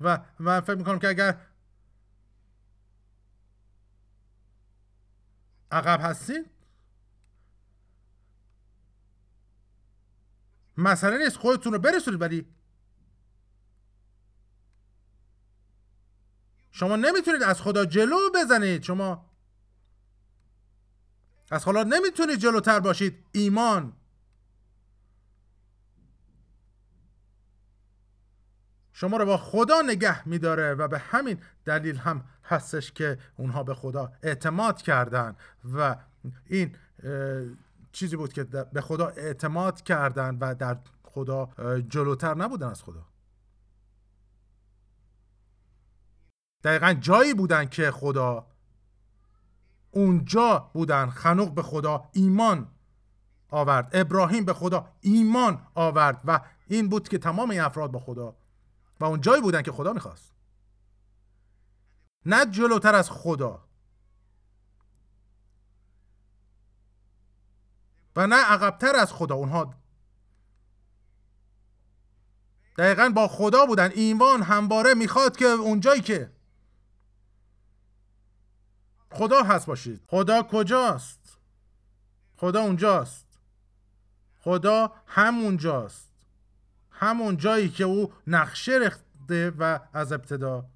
و 0.00 0.18
من 0.38 0.60
فکر 0.60 0.74
می‌کنم 0.74 0.98
که 0.98 1.08
اگر 1.08 1.36
عقب 5.72 6.00
هستین 6.02 6.46
مسئله 10.76 11.18
نیست 11.18 11.36
خودتون 11.36 11.72
رو 11.72 11.78
برسونید 11.78 12.20
ولی. 12.20 12.46
شما 16.70 16.96
نمی‌تونید 16.96 17.42
از 17.42 17.60
خدا 17.62 17.84
جلو 17.84 18.16
بزنید. 18.34 18.82
شما 18.82 19.30
از 21.50 21.64
خدا 21.64 21.82
نمی‌تونید 21.82 22.38
جلوتر 22.38 22.80
باشید. 22.80 23.26
ایمان. 23.32 24.01
شما 28.92 29.16
رو 29.16 29.26
با 29.26 29.36
خدا 29.36 29.82
نگه 29.82 30.28
میداره 30.28 30.74
و 30.74 30.88
به 30.88 30.98
همین 30.98 31.38
دلیل 31.64 31.96
هم 31.96 32.24
هستش 32.44 32.92
که 32.92 33.18
اونها 33.36 33.62
به 33.62 33.74
خدا 33.74 34.12
اعتماد 34.22 34.82
کردن 34.82 35.36
و 35.74 35.96
این 36.46 36.76
چیزی 37.92 38.16
بود 38.16 38.32
که 38.32 38.44
به 38.44 38.80
خدا 38.80 39.06
اعتماد 39.06 39.82
کردن 39.82 40.38
و 40.40 40.54
در 40.54 40.76
خدا 41.04 41.48
جلوتر 41.88 42.34
نبودن 42.34 42.68
از 42.68 42.82
خدا. 42.82 43.06
دقیقا 46.64 46.92
جایی 46.92 47.34
بودن 47.34 47.66
که 47.66 47.90
خدا 47.90 48.46
اونجا 49.90 50.70
بودن 50.74 51.10
خنوق 51.10 51.54
به 51.54 51.62
خدا 51.62 52.08
ایمان 52.12 52.68
آورد. 53.48 53.90
ابراهیم 53.92 54.44
به 54.44 54.52
خدا 54.52 54.88
ایمان 55.00 55.66
آورد 55.74 56.20
و 56.24 56.40
این 56.66 56.88
بود 56.88 57.08
که 57.08 57.18
تمام 57.18 57.50
این 57.50 57.60
افراد 57.60 57.90
با 57.90 57.98
خدا 57.98 58.36
و 59.02 59.04
اون 59.04 59.20
جایی 59.20 59.42
بودن 59.42 59.62
که 59.62 59.72
خدا 59.72 59.92
می‌خواست. 59.92 60.32
نه 62.26 62.46
جلوتر 62.46 62.94
از 62.94 63.10
خدا. 63.10 63.68
و 68.16 68.26
نه 68.26 68.36
عقبتر 68.36 68.96
از 68.96 69.12
خدا. 69.12 69.34
اونها 69.34 69.74
دقیقا 72.78 73.08
با 73.08 73.28
خدا 73.28 73.66
بودن. 73.66 73.90
ایمان 73.94 74.42
همواره 74.42 74.94
می‌خواد 74.94 75.36
که 75.36 75.44
اونجایی 75.44 76.00
که 76.00 76.32
خدا 79.10 79.42
هست 79.42 79.66
باشید. 79.66 80.04
خدا 80.06 80.42
کجاست؟ 80.42 81.38
خدا 82.36 82.60
اونجاست. 82.60 83.26
خدا 84.40 84.92
همونجاست. 85.06 86.11
همون 87.02 87.36
جایی 87.36 87.68
که 87.68 87.84
او 87.84 88.12
نقشه 88.26 88.72
رخته 88.72 89.50
و 89.58 89.80
از 89.92 90.12
ابتدا 90.12 90.66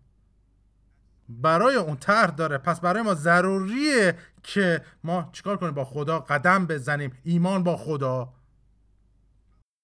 برای 1.28 1.76
اون 1.76 1.96
طرح 1.96 2.30
داره. 2.30 2.58
پس 2.58 2.80
برای 2.80 3.02
ما 3.02 3.14
ضروریه 3.14 4.18
که 4.42 4.84
ما 5.04 5.30
چیکار 5.32 5.56
کنیم؟ 5.56 5.74
با 5.74 5.84
خدا 5.84 6.20
قدم 6.20 6.66
بزنیم. 6.66 7.18
ایمان 7.24 7.62
با 7.62 7.76
خدا 7.76 8.34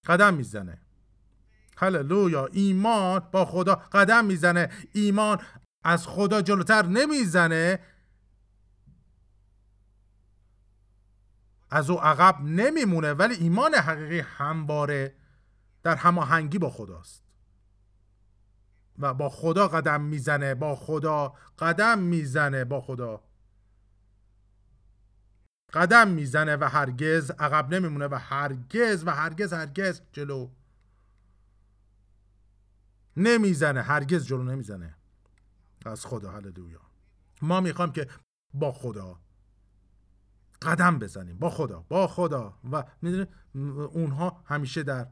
قدم 0.06 0.34
می‌زنه. 0.34 0.78
هللویا. 1.76 2.46
ایمان 2.46 3.22
با 3.32 3.44
خدا 3.44 3.74
قدم 3.74 4.24
می‌زنه. 4.24 4.70
ایمان 4.92 5.38
از 5.84 6.06
خدا 6.06 6.42
جلوتر 6.42 6.86
نمی‌زنه. 6.86 7.78
از 11.70 11.90
او 11.90 12.00
عقب 12.00 12.40
نمیمونه. 12.40 13.12
ولی 13.12 13.34
ایمان 13.34 13.74
حقیقی 13.74 14.20
همواره 14.20 15.14
در 15.82 15.96
هماهنگی 15.96 16.58
با 16.58 16.70
خداست. 16.70 17.22
و 18.98 19.14
با 19.14 19.28
خدا 19.28 19.68
قدم 19.68 20.00
می‌زنه 20.00 20.54
با 20.54 20.76
خدا 20.76 21.34
قدم 21.58 21.98
می‌زنه 21.98 22.64
با 22.64 22.80
خدا. 22.80 23.24
قدم 25.72 26.08
می‌زنه 26.08 26.56
و 26.56 26.64
هرگز 26.64 27.30
عقب 27.30 27.74
نمیمونه 27.74 28.06
و 28.06 28.14
هرگز 28.14 29.02
و 29.06 29.10
هرگز 29.10 29.52
هرگز 29.52 30.02
جلو 30.12 30.50
نمی‌زنه 33.16 33.82
هرگز 33.82 34.26
جلو 34.26 34.42
نمی‌زنه. 34.42 34.96
از 35.86 36.06
خدا 36.06 36.30
هللویا. 36.30 36.80
ما 37.42 37.60
می‌خوام 37.60 37.92
که 37.92 38.08
با 38.54 38.72
خدا 38.72 39.20
قدم 40.62 40.98
بزنیم 40.98 41.38
با 41.38 41.50
خدا 41.50 41.84
با 41.88 42.06
خدا. 42.06 42.58
و 42.72 42.84
می‌دونید 43.02 43.28
اونها 43.92 44.42
همیشه 44.44 44.82
در 44.82 45.08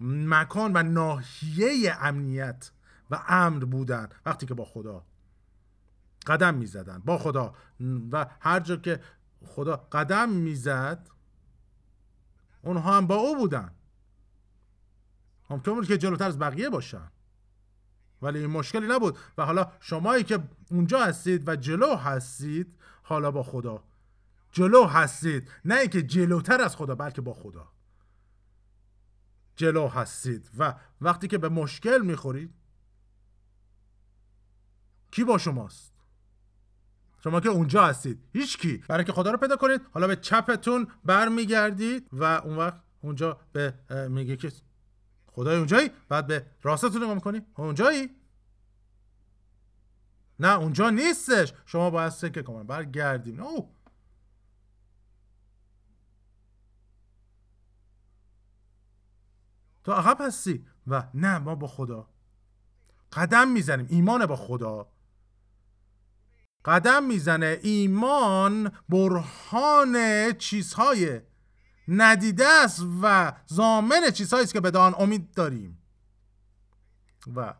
مکان 0.00 0.72
و 0.74 0.82
ناحیه 0.82 1.96
امنیت 2.00 2.70
و 3.10 3.22
امر 3.28 3.64
بودن 3.64 4.08
وقتی 4.26 4.46
که 4.46 4.54
با 4.54 4.64
خدا 4.64 5.04
قدم 6.26 6.54
می‌زدن. 6.54 6.98
با 6.98 7.18
خدا. 7.18 7.54
و 8.12 8.26
هر 8.40 8.60
جا 8.60 8.76
که 8.76 9.00
خدا 9.46 9.76
قدم 9.76 10.28
می‌زد 10.28 11.08
اونها 12.62 12.96
هم 12.96 13.06
با 13.06 13.14
او 13.14 13.36
بودن. 13.36 13.70
بود 15.48 15.86
که 15.86 15.98
جلوتر 15.98 16.26
از 16.26 16.38
بقیه 16.38 16.70
باشن. 16.70 17.10
ولی 18.22 18.38
این 18.38 18.50
مشکلی 18.50 18.86
نبود. 18.86 19.18
و 19.38 19.46
حالا 19.46 19.72
شمایی 19.80 20.24
که 20.24 20.42
اونجا 20.70 21.04
هستید 21.04 21.48
و 21.48 21.56
جلو 21.56 21.96
هستید 21.96 22.78
حالا 23.02 23.30
با 23.30 23.42
خدا. 23.42 23.84
جلو 24.52 24.84
هستید. 24.84 25.50
نه 25.64 25.74
اینکه 25.74 26.02
جلوتر 26.02 26.60
از 26.60 26.76
خدا 26.76 26.94
بلکه 26.94 27.20
با 27.22 27.34
خدا. 27.34 27.68
جلو 29.60 29.88
هستید. 29.88 30.50
و 30.58 30.74
وقتی 31.00 31.28
که 31.28 31.38
به 31.38 31.48
مشکل 31.48 32.02
می‌خورید 32.02 32.54
کی 35.10 35.24
با 35.24 35.38
شماست؟ 35.38 35.92
شما 37.24 37.40
که 37.40 37.48
اونجا 37.48 37.86
هستید. 37.86 38.18
هیچ 38.32 38.58
کی 38.58 38.76
برای 38.88 39.04
که 39.04 39.12
خدا 39.12 39.30
رو 39.30 39.38
پیدا 39.38 39.56
کنید 39.56 39.80
حالا 39.92 40.06
به 40.06 40.16
چپتون 40.16 40.86
برمیگردید 41.04 42.08
و 42.12 42.24
اون 42.24 42.56
وقت 42.56 42.80
اونجا 43.00 43.40
به 43.52 43.74
میگه 44.08 44.36
که 44.36 44.52
خدای 45.26 45.56
اونجایی؟ 45.56 45.90
بعد 46.08 46.26
به 46.26 46.46
راستتون 46.62 47.02
نگاه 47.02 47.14
می‌کنی. 47.14 47.42
اونجایی؟ 47.56 48.10
نه 50.38 50.58
اونجا 50.58 50.90
نیستش. 50.90 51.52
شما 51.66 51.90
باید 51.90 52.08
سکه 52.08 52.42
کنم 52.42 52.66
برگردیم. 52.66 53.40
او 53.40 53.74
تو 59.84 59.92
عقب 59.92 60.20
هستی؟ 60.20 60.66
و 60.86 61.04
نه 61.14 61.38
ما 61.38 61.54
با 61.54 61.66
خدا. 61.66 62.08
قدم 63.12 63.48
می‌زنیم. 63.48 63.86
ایمان 63.90 64.26
با 64.26 64.36
خدا. 64.36 64.92
قدم 66.64 67.04
می‌زنه. 67.04 67.58
ایمان 67.62 68.72
برهان 68.88 69.96
چیزهای 70.32 71.20
ندیده 71.88 72.46
است 72.46 72.82
و 73.02 73.32
زامن 73.46 74.10
چیزهایی 74.10 74.44
است 74.44 74.52
که 74.52 74.60
به 74.60 74.78
آن 74.78 74.94
امید 74.98 75.34
داریم. 75.34 75.82
و 77.36 77.54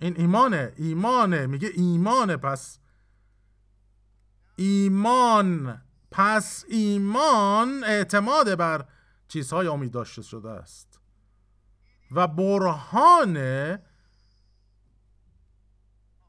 این 0.00 0.14
ایمانه. 0.16 0.72
ایمانه. 0.76 1.46
میگه 1.46 1.70
ایمانه. 1.74 2.36
پس 2.36 2.78
ایمان. 4.56 5.82
پس 6.10 6.64
ایمان 6.68 7.84
اعتماد 7.84 8.54
بر 8.54 8.84
چیزهای 9.28 9.66
امید 9.66 9.92
داشته 9.92 10.22
شده 10.22 10.50
است. 10.50 11.00
و 12.10 12.26
برهان 12.28 13.38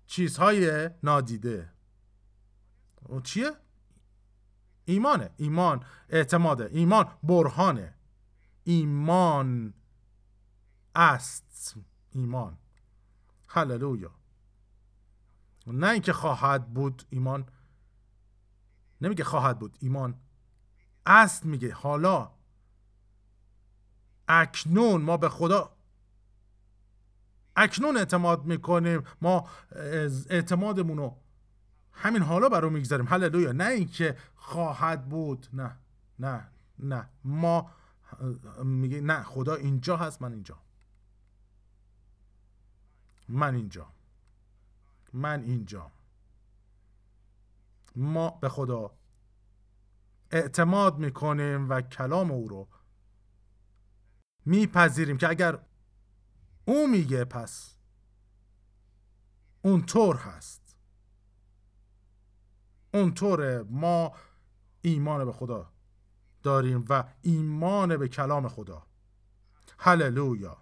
چیزهای 0.05 0.89
نادیده. 1.03 1.73
اون 3.05 3.21
چیه؟ 3.21 3.51
ایمانه. 4.85 5.29
ایمان. 5.37 5.85
اعتماده. 6.09 6.69
ایمان 6.71 7.17
برهانه. 7.23 7.95
ایمان 8.63 9.73
است. 10.95 11.75
ایمان. 12.11 12.57
هللویا. 13.47 14.11
نه 15.67 15.89
اینکه 15.89 16.13
خواهد 16.13 16.73
بود 16.73 17.03
ایمان. 17.09 17.49
نمیگه 19.01 19.23
خواهد 19.23 19.59
بود. 19.59 19.77
ایمان 19.79 20.21
است 21.05 21.45
میگه. 21.45 21.73
حالا 21.73 22.36
اکنون 24.27 25.01
ما 25.01 25.17
به 25.17 25.29
خدا 25.29 25.71
اکنون 27.55 27.97
اعتماد 27.97 28.45
می‌کنیم. 28.45 29.03
ما 29.21 29.49
اعتمادمون 30.29 30.97
رو 30.97 31.17
همین 31.91 32.21
حالا 32.21 32.49
برای 32.49 32.71
می‌گذاریم. 32.71 33.07
هللویا. 33.07 33.51
نه 33.51 33.65
اینکه 33.65 34.17
خواهد 34.35 35.09
بود. 35.09 35.47
نه. 35.53 35.77
نه. 36.19 36.47
نه. 36.79 37.09
ما 37.23 37.71
میگه 38.63 39.01
نه. 39.01 39.23
خدا 39.23 39.55
اینجا 39.55 39.97
هست 39.97 40.21
من 40.21 40.31
اینجا. 40.33 40.57
من 43.29 43.55
اینجا. 43.55 43.87
من 45.13 45.43
اینجا. 45.43 45.91
ما 47.95 48.29
به 48.29 48.49
خدا 48.49 48.91
اعتماد 50.31 50.97
می‌کنیم 50.97 51.69
و 51.69 51.81
کلام 51.81 52.31
او 52.31 52.47
رو 52.47 52.67
میپذیریم 54.47 55.17
که 55.17 55.29
اگر 55.29 55.59
او 56.65 56.87
میگه 56.87 57.25
پس 57.25 57.75
اونطور 59.61 60.15
هست. 60.15 60.75
اونطوره 62.93 63.63
ما 63.69 64.11
ایمان 64.81 65.25
به 65.25 65.31
خدا 65.33 65.71
داریم 66.43 66.85
و 66.89 67.03
ایمان 67.21 67.97
به 67.97 68.07
کلام 68.07 68.47
خدا. 68.47 68.87
هللویا. 69.79 70.57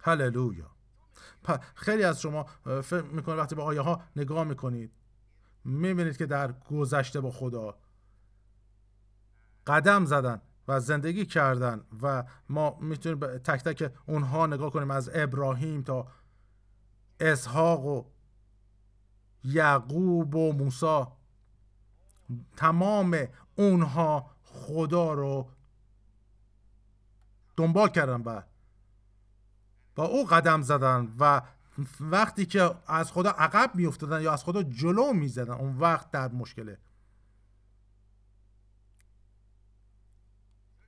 هللویا. 0.00 0.70
خیلی 1.74 2.04
از 2.04 2.20
شما 2.20 2.42
فکر 2.64 3.02
می‌کنید 3.02 3.38
وقتی 3.38 3.54
به 3.54 3.62
آیه 3.62 3.80
ها 3.80 4.02
نگاه 4.16 4.44
می‌کنید 4.44 4.92
می‌بینید 5.64 6.16
که 6.16 6.26
در 6.26 6.52
گذشته 6.52 7.20
با 7.20 7.30
خدا 7.30 7.78
قدم 9.66 10.04
زدن. 10.04 10.40
و 10.68 10.80
زندگی 10.80 11.26
کردن 11.26 11.84
و 12.02 12.24
ما 12.48 12.78
می‌تونیم 12.80 13.38
تک 13.38 13.62
تک 13.64 13.92
اونها 14.06 14.46
نگاه 14.46 14.70
کنیم 14.70 14.90
از 14.90 15.10
ابراهیم 15.14 15.82
تا 15.82 16.06
اسحاق 17.20 17.86
و 17.86 18.04
یعقوب 19.44 20.34
و 20.34 20.52
موسی. 20.52 21.04
تمام 22.56 23.26
اونها 23.56 24.30
خدا 24.42 25.12
رو 25.12 25.48
دنبال 27.56 27.88
کردن 27.88 28.22
و 28.22 28.42
با 29.94 30.04
او 30.04 30.24
قدم 30.26 30.62
زدن 30.62 31.14
و 31.18 31.42
وقتی 32.00 32.46
که 32.46 32.74
از 32.86 33.12
خدا 33.12 33.30
عقب 33.30 33.70
میافتادن 33.74 34.22
یا 34.22 34.32
از 34.32 34.44
خدا 34.44 34.62
جلو 34.62 35.12
می‌زدن 35.12 35.52
اون 35.52 35.78
وقت 35.78 36.10
در 36.10 36.28
مشکله. 36.28 36.78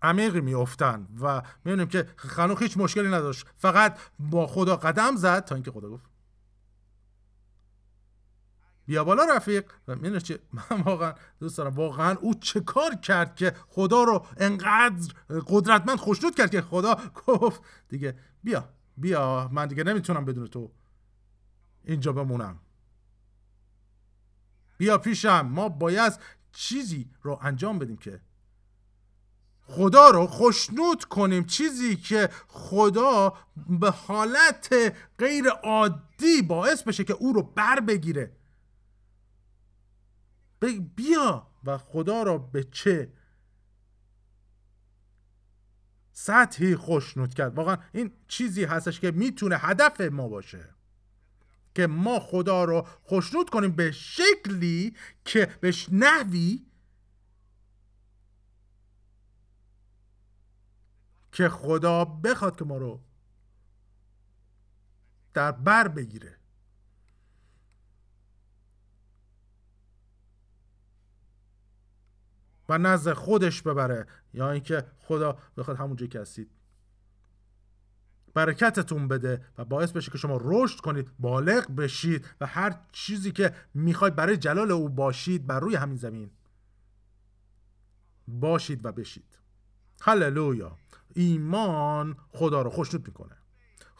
عمیقی 0.05 0.40
میافتن 0.40 1.09
و 1.20 1.42
می‌بینیم 1.64 1.88
که 1.88 2.09
خنوخ 2.16 2.62
هیچ 2.62 2.76
مشکلی 2.76 3.09
نداشت. 3.09 3.46
فقط 3.57 3.98
با 4.18 4.46
خدا 4.46 4.76
قدم 4.76 5.16
زد 5.16 5.44
تا 5.44 5.55
اینکه 5.55 5.70
خدا 5.70 5.90
گفت 5.90 6.05
بیا 8.86 9.05
بالا 9.05 9.24
رفیق. 9.36 9.72
و 9.88 9.94
می‌دونی 9.96 10.20
چه 10.20 10.38
من 10.70 10.80
واقعا 10.80 11.14
دوست 11.40 11.59
دارم. 11.59 11.74
واقعا 11.74 12.16
او 12.20 12.34
چه 12.34 12.61
کار 12.61 12.94
کرد 12.94 13.36
که 13.36 13.55
خدا 13.68 14.02
رو 14.02 14.26
انقدر 14.36 15.14
قدرتمند 15.46 15.98
خوشنود 15.98 16.34
کرد 16.34 16.50
که 16.50 16.62
خدا 16.62 16.96
گفت 17.26 17.62
دیگه 17.88 18.18
بیا 18.42 18.68
بیا 18.96 19.48
من 19.52 19.66
دیگه 19.66 19.84
نمی‌تونم 19.84 20.24
بدون 20.24 20.46
تو 20.46 20.70
اینجا 21.84 22.12
بمونم. 22.12 22.61
بیا 24.78 24.98
پیشم. 24.98 25.40
ما 25.40 25.68
باید 25.68 26.12
چیزی 26.52 27.11
رو 27.22 27.38
انجام 27.42 27.78
بدیم 27.78 27.96
که 27.96 28.20
خدا 29.66 30.10
رو 30.10 30.26
خوشنود 30.26 31.04
کنیم. 31.04 31.44
چیزی 31.44 31.96
که 31.96 32.28
خدا 32.48 33.34
به 33.80 33.90
حالت 33.90 34.94
غیر 35.18 35.48
عادی 35.48 36.42
باعث 36.42 36.82
بشه 36.82 37.04
که 37.04 37.12
او 37.12 37.32
رو 37.32 37.42
بر 37.42 37.80
بگیره. 37.80 38.36
بیا 40.96 41.46
و 41.64 41.78
خدا 41.78 42.22
را 42.22 42.38
به 42.38 42.64
چه 42.64 43.12
سطحی 46.12 46.76
خوشنود 46.76 47.34
کرد؟ 47.34 47.54
واقعا 47.54 47.76
این 47.92 48.12
چیزی 48.28 48.64
هستش 48.64 49.00
که 49.00 49.10
می‌تونه 49.10 49.56
هدف 49.58 50.00
ما 50.00 50.28
باشه. 50.28 50.74
که 51.74 51.86
ما 51.86 52.20
خدا 52.20 52.64
رو 52.64 52.86
خوشنود 53.02 53.50
کنیم 53.50 53.70
به 53.72 53.92
شکلی 53.92 54.96
که 55.24 55.46
به 55.60 55.74
نحوی 55.92 56.66
که 61.35 61.49
خدا 61.49 62.05
بخواد 62.05 62.59
که 62.59 62.64
ما 62.64 62.76
رو 62.76 63.01
در 65.35 65.53
بر 65.53 65.89
بگیره. 65.89 66.37
و 72.68 72.78
نزد 72.78 73.12
خودش 73.12 73.62
ببره. 73.62 74.07
یا 74.35 74.51
اینکه 74.51 74.85
خدا 74.99 75.39
بخواد 75.57 75.76
همونجا 75.76 76.07
که 76.07 76.20
هستید 76.20 76.51
برکتتون 78.35 79.09
بده 79.09 79.45
و 79.59 79.64
باعث 79.64 79.93
بشه 79.93 80.11
که 80.11 80.18
شما 80.18 80.39
رشد 80.43 80.80
کنید 80.80 81.11
بالغ 81.18 81.74
بشید 81.76 82.26
و 82.41 82.47
هر 82.47 82.80
چیزی 82.93 83.32
که 83.32 83.55
می‌خواید 83.74 84.16
برای 84.16 84.37
جلال 84.37 84.70
او 84.70 84.89
باشید 84.89 85.47
بر 85.47 85.61
روی 85.61 85.76
همین 85.76 85.97
زمین 85.97 86.30
باشید 88.28 88.87
و 88.87 88.93
بشید. 88.93 89.39
هللویا. 90.01 90.78
ایمان 91.14 92.16
خدا 92.28 92.62
رو 92.62 92.70
خوشنود 92.70 93.06
می‌کنه. 93.06 93.36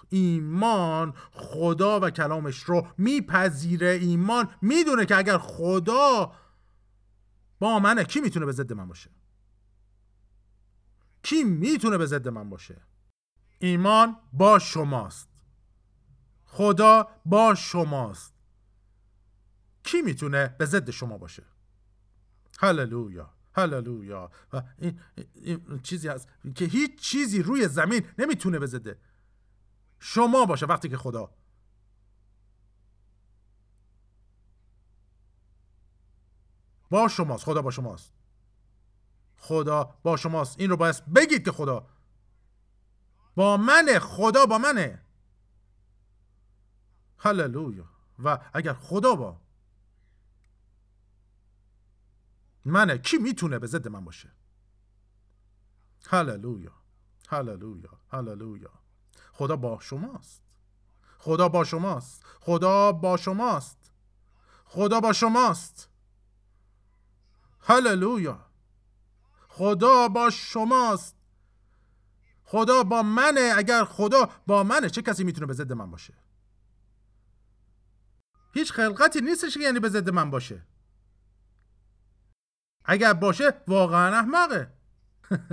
ایمان 0.09 1.15
خدا 1.33 2.01
و 2.01 2.11
کلامش 2.11 2.59
رو 2.59 2.89
میپذیره. 2.99 3.89
ایمان 3.89 4.51
می‌دونه 4.63 5.07
که 5.07 5.17
اگر 5.17 5.39
خدا 5.39 6.33
با 7.59 7.79
منه 7.79 8.05
کی 8.05 8.21
می‌تونه 8.21 8.47
به 8.47 8.53
ضد 8.53 8.73
من 8.73 8.89
باشه؟ 8.89 9.11
کی 11.23 11.45
می‌تونه 11.45 11.99
به 11.99 12.07
ضد 12.07 12.29
من 12.29 12.51
باشه؟ 12.51 12.81
ایمان 13.59 14.17
با 14.33 14.59
شماست. 14.59 15.29
خدا 16.45 17.09
با 17.25 17.55
شماست. 17.55 18.35
کی 19.83 20.03
می‌تونه 20.03 20.57
به 20.59 20.65
ضد 20.65 20.91
شما 20.91 21.19
باشه؟ 21.19 21.43
هللویا. 22.59 23.34
هللویا. 23.55 24.31
و 24.53 24.63
این, 24.79 25.01
این 25.35 25.81
چیزی 25.83 26.09
هست 26.09 26.29
که 26.55 26.65
هیچ 26.65 27.01
چیزی 27.01 27.43
روی 27.43 27.69
زمین 27.69 28.09
نمی‌تونه 28.19 28.67
ضد 28.67 28.97
شما 29.99 30.47
باشه 30.47 30.67
وقتی 30.67 30.89
که 30.89 30.97
خدا. 30.97 31.31
با 36.91 37.09
شماست 37.09 37.45
خدا 37.45 37.63
با 37.63 37.71
شماست. 37.71 38.13
خدا 39.37 39.99
با 40.03 40.17
شماست. 40.17 40.61
این 40.61 40.71
رو 40.71 40.77
باید 40.77 41.05
بگید 41.15 41.45
که 41.45 41.53
خدا 41.53 41.87
با 43.35 43.57
منه 43.57 43.99
خدا 43.99 44.47
با 44.47 44.59
منه. 44.59 45.03
هللویا. 47.19 47.85
و 48.25 48.39
اگر 48.55 48.73
خدا 48.73 49.15
با 49.15 49.41
منه. 52.65 52.99
کی 52.99 53.19
می‌تونه 53.19 53.59
به 53.59 53.67
ضد 53.67 53.89
من 53.89 54.05
باشه؟ 54.05 54.33
هللویا. 56.07 56.73
هللویا. 57.29 58.01
هللویا. 58.13 58.71
خدا 59.33 59.57
با 59.57 59.79
شماست. 59.81 60.43
خدا 61.19 61.49
با 61.49 61.65
شماست. 61.65 62.23
خدا 62.41 62.93
با 62.93 63.17
شماست. 63.17 63.93
خدا 64.65 65.01
با 65.01 65.13
شماست. 65.13 65.89
هللویا. 67.61 68.47
خدا 69.49 70.09
با 70.09 70.31
شماست. 70.31 71.17
خدا 72.45 72.83
با 72.83 73.03
منه. 73.03 73.53
اگر 73.57 73.85
خدا 73.85 74.31
با 74.47 74.63
منه 74.63 74.91
چه 74.91 75.03
کسی 75.03 75.25
می‌تونه 75.25 75.47
به 75.47 75.53
ضد 75.53 75.73
من 75.73 75.91
باشه؟ 75.91 76.15
هیچ 78.55 78.73
خلقتی 78.73 79.21
نیستش 79.21 79.55
که 79.55 79.61
یعنی 79.61 79.81
به 79.81 79.89
ضد 79.89 80.11
من 80.11 80.31
باشه. 80.31 80.67
اگر 82.85 83.13
باشه 83.13 83.55
واقعا 83.69 84.19
احمقه. 84.19 84.73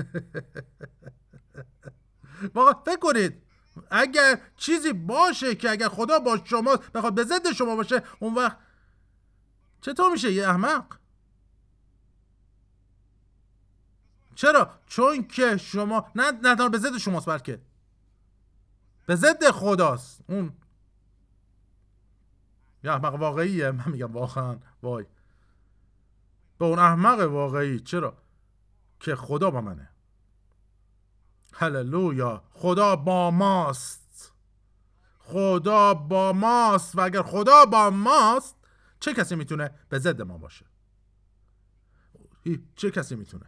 واقعا 2.55 2.73
فکر 2.73 2.99
کنید 2.99 3.43
اگر 3.91 4.41
چیزی 4.57 4.93
باشه 4.93 5.55
که 5.55 5.69
اگر 5.69 5.89
خدا 5.89 6.19
با 6.19 6.39
شما 6.45 6.75
بخواد 6.75 7.13
به 7.13 7.23
ضد 7.23 7.51
شما 7.51 7.75
باشه 7.75 8.03
اون 8.19 8.33
وقت 8.33 8.57
چطور 9.81 10.11
میشه 10.11 10.31
یه 10.31 10.49
احمق؟ 10.49 10.85
چرا؟ 14.35 14.69
چون 14.87 15.27
که 15.27 15.57
شما 15.57 16.11
نه 16.15 16.31
نه 16.31 16.69
به 16.69 16.77
ضد 16.77 16.97
شماست 16.97 17.25
بلکه. 17.25 17.61
به 19.05 19.15
ضد 19.15 19.51
خداست. 19.51 20.21
اون 20.27 20.53
یه 22.83 22.91
احمق 22.91 23.13
واقعیه 23.13 23.71
من 23.71 23.85
میگم 23.87 24.11
واقعا 24.11 24.57
وای. 24.83 25.05
به 26.61 26.67
اون 26.67 26.79
احمق 26.79 27.19
واقعی. 27.19 27.79
چرا؟ 27.79 28.17
که 28.99 29.15
خدا 29.15 29.51
با 29.51 29.61
منه. 29.61 29.89
هللویا. 31.53 32.43
خدا 32.51 32.95
با 32.95 33.31
ماست. 33.31 34.33
خدا 35.19 35.93
با 35.93 36.33
ماست. 36.33 36.95
و 36.95 37.01
اگر 37.01 37.21
خدا 37.21 37.65
با 37.65 37.89
ماست 37.89 38.55
چه 38.99 39.13
کسی 39.13 39.35
می‌تونه 39.35 39.71
به 39.89 39.99
ضد 39.99 40.21
ما 40.21 40.37
باشه؟ 40.37 40.65
چه 42.75 42.91
کسی 42.91 43.15
می‌تونه؟ 43.15 43.45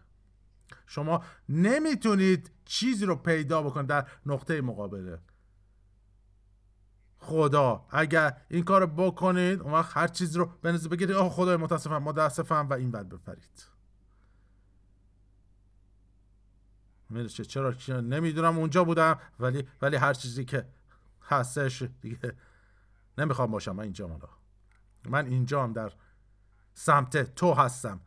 شما 0.86 1.24
نمی‌تونید 1.50 2.52
چیزی 2.66 3.06
رو 3.06 3.16
پیدا 3.16 3.62
بکنید 3.62 3.88
در 3.88 4.08
نقطه 4.26 4.62
مقابله. 4.62 5.20
خدا 7.24 7.86
اگر 7.90 8.38
این 8.50 8.64
کار 8.64 8.86
بکنید 8.86 9.62
اون 9.62 9.74
وقت 9.74 9.98
هر 9.98 10.08
چیزی 10.08 10.40
رو 10.40 10.46
بنزید 10.62 10.92
بگیرید 10.92 11.16
آه 11.16 11.30
خدای 11.30 11.58
متاسفم 11.58 11.98
متاسفم 11.98 12.68
و 12.70 12.74
این 12.74 12.92
بد 12.92 13.10
بپرید. 13.10 13.68
می‌رسه 17.10 17.46
چرا 17.46 17.74
نمی‌دونم 18.02 18.58
اونجا 18.58 18.84
بودم 18.84 19.20
ولی 19.40 19.68
ولی 19.82 19.96
هر 19.96 20.14
چیزی 20.14 20.46
که 20.46 20.66
هستش 21.22 21.84
دیگه 22.02 22.36
نمی‌خوام 23.18 23.52
باشم 23.52 23.76
من 23.76 23.84
اینجا 23.84 24.08
مالا 24.08 24.30
من 25.10 25.26
اینجا 25.26 25.64
هم 25.64 25.74
در 25.74 25.94
سمت 26.74 27.36
تو 27.36 27.54
هستم. 27.54 28.02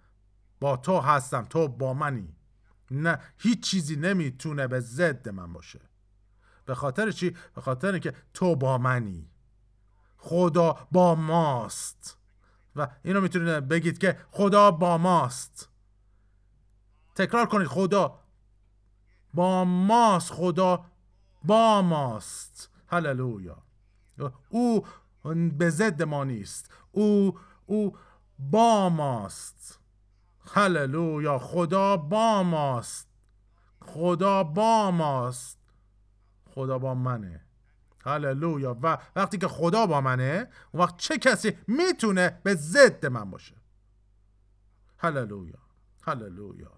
با 0.61 0.77
تو 0.77 1.01
هستم. 1.01 1.45
تو 1.45 1.69
با 1.69 1.95
منی. 1.95 2.37
نه 2.91 3.19
هیچ 3.39 3.71
چیزی 3.71 3.97
نمی‌تونه 3.97 4.67
به 4.67 4.81
ضد 4.81 5.29
من 5.29 5.53
باشه. 5.53 5.81
به 6.67 6.75
خاطر 6.75 7.11
چی؟ 7.11 7.37
به 7.55 7.61
خاطر 7.61 7.93
اینکه 7.93 8.15
تو 8.35 8.57
با 8.57 8.79
منی. 8.79 9.31
خدا 10.19 10.77
با 10.93 11.15
ماست. 11.15 12.19
و 12.77 12.89
اینو 13.03 13.21
می‌تونید 13.21 13.69
بگید 13.69 13.99
که 13.99 14.19
خدا 14.31 14.71
با 14.71 14.99
ماست. 14.99 15.69
تکرار 17.15 17.47
کنید. 17.47 17.67
خدا 17.67 18.19
با 19.35 19.65
ماست. 19.65 20.33
خدا 20.33 20.85
با 21.45 21.83
ماست. 21.83 22.71
هللویا. 22.87 23.63
او 24.49 24.87
به 25.53 25.71
ضد 25.71 26.03
ما 26.03 26.25
نیست. 26.25 26.73
او 26.93 27.39
او 27.67 27.97
با 28.39 28.89
ماست. 28.89 29.81
هللویا. 30.55 31.39
خدا 31.39 31.97
با 31.97 32.43
ماست. 32.43 33.09
خدا 33.83 34.45
با 34.45 34.91
ماست. 34.91 35.66
خدا 36.57 36.79
با 36.79 36.95
منه. 36.95 37.41
هللویا. 38.05 38.79
و 38.83 38.99
وقتی 39.17 39.39
که 39.39 39.49
خدا 39.49 39.87
با 39.87 40.01
منه 40.01 40.49
اون 40.73 40.83
وقت 40.83 40.97
چه 40.97 41.19
کسی 41.19 41.59
می‌تونه 41.67 42.41
به 42.43 42.55
ضد 42.55 43.07
من 43.07 43.31
باشه؟ 43.31 43.57
هللویا. 44.99 45.59
هللویا. 46.03 46.73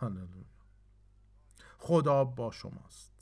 هللویا. 0.00 0.44
خدا 1.78 2.24
با 2.24 2.50
شماست. 2.50 3.12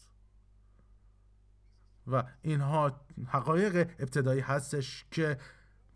و 2.07 2.24
اینها 2.42 3.01
حقایق 3.26 3.76
ابتدایی 3.76 4.40
هستش 4.40 5.07
که 5.11 5.38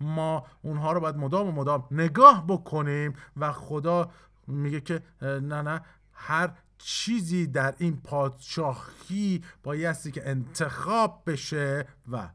ما 0.00 0.46
اونها 0.62 0.92
رو 0.92 1.00
باید 1.00 1.16
مدام 1.16 1.48
و 1.48 1.52
مدام 1.52 1.88
نگاه 1.90 2.46
بکنیم 2.46 3.14
و 3.36 3.52
خدا 3.52 4.10
میگه 4.46 4.80
که 4.80 5.02
نه 5.20 5.62
نه 5.62 5.84
هر 6.12 6.58
چیزی 6.82 7.46
در 7.46 7.74
این 7.78 8.00
پادشاهی 8.00 9.44
بایستی 9.62 10.10
که 10.10 10.28
انتخاب 10.28 11.22
بشه 11.26 11.88
و 12.10 12.30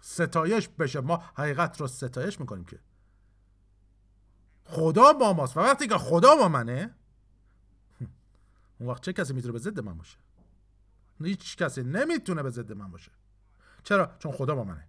ستایش 0.00 0.68
بشه. 0.68 1.00
ما 1.00 1.16
حقیقت 1.34 1.80
رو 1.80 1.86
ستایش 1.86 2.40
می‌کنیم 2.40 2.64
که. 2.64 2.78
خدا 4.64 5.12
با 5.12 5.32
ماست. 5.32 5.56
و 5.56 5.60
وقتی 5.60 5.86
که 5.86 5.98
خدا 5.98 6.36
با 6.36 6.48
منه 6.48 6.94
اون 8.78 8.88
وقت 8.88 9.02
چه 9.02 9.12
کسی 9.12 9.32
می‌تونه 9.32 9.52
به 9.52 9.58
ضد 9.58 9.80
من 9.80 9.98
باشه؟ 9.98 10.18
هیچ 11.24 11.56
کسی 11.56 11.82
نمی‌تونه 11.82 12.42
به 12.42 12.50
ضد 12.50 12.72
من 12.72 12.90
باشه. 12.90 13.12
چرا؟ 13.84 14.16
چون 14.18 14.32
خدا 14.32 14.54
با 14.54 14.64
منه. 14.64 14.88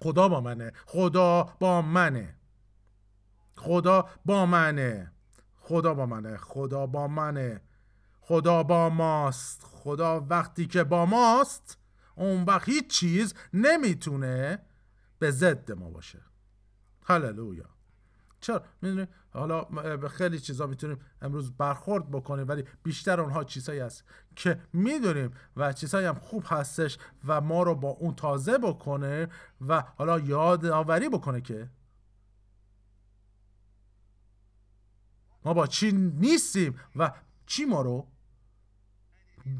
خدا 0.00 0.28
با 0.28 0.40
منه. 0.40 0.72
خدا 0.86 1.56
با 1.60 1.82
منه. 1.82 2.36
خدا 3.56 4.08
با 4.24 4.46
منه. 4.46 5.12
خدا 5.66 5.94
با 5.94 6.06
منه 6.06 6.36
خدا 6.36 6.86
با 6.86 7.08
منه. 7.08 7.60
خدا 8.20 8.62
با 8.62 8.88
ماست. 8.88 9.62
خدا 9.64 10.26
وقتی 10.30 10.66
که 10.66 10.84
با 10.84 11.06
ماست 11.06 11.78
اون 12.14 12.44
وقت 12.44 12.68
هیچ 12.68 12.86
چیز 12.86 13.34
نمی‌تونه 13.52 14.58
به 15.18 15.30
ضد 15.30 15.72
ما 15.72 15.90
باشه. 15.90 16.22
هللویا. 17.04 17.64
چرا؟ 18.40 18.62
می‌دونی؟ 18.82 19.06
حالا 19.30 19.64
به 19.96 20.08
خیلی 20.08 20.40
چیزا 20.40 20.66
می‌تونیم 20.66 21.00
امروز 21.22 21.52
برخورد 21.56 22.10
بکنیم 22.10 22.48
ولی 22.48 22.64
بیشتر 22.82 23.20
اونها 23.20 23.44
چیزهایی 23.44 23.80
هست 23.80 24.04
که 24.36 24.60
می‌دونیم 24.72 25.30
و 25.56 25.72
چیزهایی 25.72 26.06
هم 26.06 26.14
خوب 26.14 26.44
هستش 26.46 26.98
و 27.26 27.40
ما 27.40 27.62
رو 27.62 27.74
با 27.74 27.88
اون 27.88 28.14
تازه 28.14 28.58
بکنه 28.58 29.28
و 29.68 29.80
حالا 29.80 30.18
یاد 30.18 30.66
آوری 30.66 31.08
بکنه 31.08 31.40
که 31.40 31.70
ما 35.46 35.54
با 35.54 35.66
چی 35.66 35.92
نیستیم 35.92 36.80
و 36.96 37.12
چی 37.46 37.64
ما 37.64 37.82
رو 37.82 38.06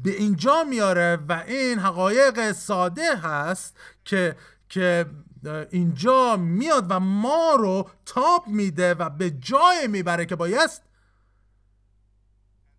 به 0.03 0.11
اینجا 0.11 0.63
میاره 0.63 1.15
و 1.29 1.43
این 1.47 1.79
حقایق 1.79 2.51
ساده 2.51 3.15
هست 3.15 3.79
که 4.05 4.37
که 4.69 5.05
اینجا 5.71 6.37
میاد 6.37 6.85
و 6.89 6.99
ما 6.99 7.55
رو 7.59 7.89
تاب 8.05 8.47
میده 8.47 8.93
و 8.93 9.09
به 9.09 9.31
جای 9.31 9.87
می‌بره 9.87 10.25
که 10.25 10.35
بایست 10.35 10.83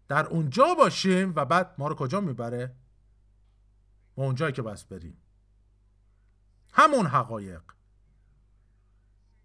در 0.08 0.26
اونجا 0.26 0.74
باشیم 0.74 1.32
و 1.36 1.44
بعد 1.44 1.74
ما 1.78 1.88
رو 1.88 1.94
کجا 1.94 2.20
می‌بره؟ 2.20 2.74
به 4.16 4.22
اونجایی 4.22 4.52
که 4.52 4.62
بس 4.62 4.84
بریم. 4.84 5.16
همون 6.72 7.06
حقایق. 7.06 7.62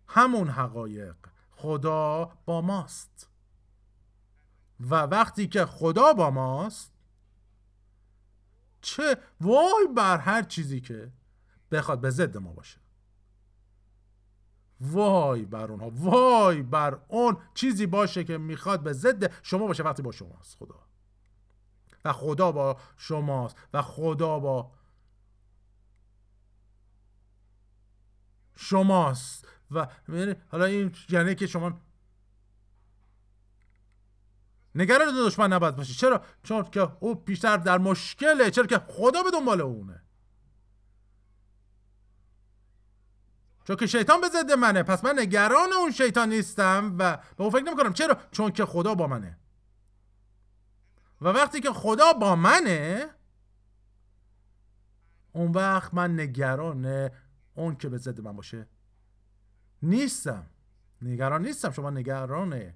همون 0.07 0.49
حقایق. 0.49 1.16
خدا 1.51 2.32
با 2.45 2.61
ماست. 2.61 3.32
و 4.89 4.95
وقتی 4.95 5.47
که 5.47 5.65
خدا 5.65 6.13
با 6.13 6.31
ماست 6.31 6.93
چه 8.81 9.17
وای 9.41 9.88
بر 9.95 10.17
هر 10.17 10.43
چیزی 10.43 10.81
که 10.81 11.11
بخواد 11.71 12.01
به 12.01 12.09
ضد 12.09 12.38
ما 12.38 12.53
باشه. 12.53 12.79
وای 14.81 15.45
بر 15.45 15.71
اونها 15.71 15.89
وای 15.89 16.61
بر 16.61 16.99
اون 17.07 17.38
چیزی 17.53 17.86
باشه 17.86 18.23
که 18.23 18.38
می‌خواد 18.38 18.84
به 18.84 18.93
ضد 18.93 19.43
شما 19.43 19.67
باشه 19.67 19.84
وقتی 19.84 20.01
با 20.01 20.11
شماست 20.11 20.57
خدا. 20.57 20.79
و 22.05 22.13
خدا 22.13 22.51
با 22.51 22.79
شماست 22.97 23.57
و 23.73 23.81
خدا 23.81 24.39
با 24.39 24.71
شماست. 28.55 29.47
و 29.71 29.88
حالا 30.47 30.65
این 30.65 30.95
یعنی 31.09 31.36
که 31.36 31.47
شما 31.47 31.81
نگران 34.76 35.07
دشمن 35.28 35.53
نباید 35.53 35.76
باشی. 35.76 35.93
چرا؟ 35.93 36.21
چون 36.43 36.63
که 36.63 36.89
او 36.99 37.15
بیشتر 37.15 37.57
در 37.57 37.78
مشکله. 37.78 38.51
چرا 38.51 38.65
که 38.65 38.78
خدا 38.88 39.24
به 39.24 39.32
دنبال 39.32 39.61
اونه. 39.61 40.03
چون 43.67 43.76
که 43.76 43.88
شیطان 43.88 44.21
به 44.21 44.28
ضد 44.28 44.51
منه. 44.51 44.84
پس 44.84 45.03
من 45.03 45.19
نگران 45.19 45.74
اون 45.74 45.91
شیطان 45.91 46.30
نیستم 46.30 46.95
و 46.99 47.17
به 47.17 47.43
اون 47.43 47.49
فکر 47.49 47.61
نمی 47.63 47.76
کنم 47.76 47.93
چرا؟ 47.93 48.17
چون 48.32 48.51
که 48.51 48.65
خدا 48.65 48.95
با 48.95 49.07
منه. 49.07 49.38
و 51.21 51.28
وقتی 51.28 51.59
که 51.59 51.71
خدا 51.71 52.13
با 52.13 52.36
منه 52.36 53.09
اون 55.32 55.51
وقت 55.51 55.93
من 55.93 56.19
نگران 56.19 57.09
اون 57.55 57.76
که 57.76 57.89
به 57.89 57.97
ضد 57.97 58.21
من 58.21 58.36
باشه 58.36 58.67
نیستم. 59.82 60.45
نگران 61.01 61.45
نیستم. 61.45 61.71
شما 61.71 61.89
نگرانه 61.89 62.76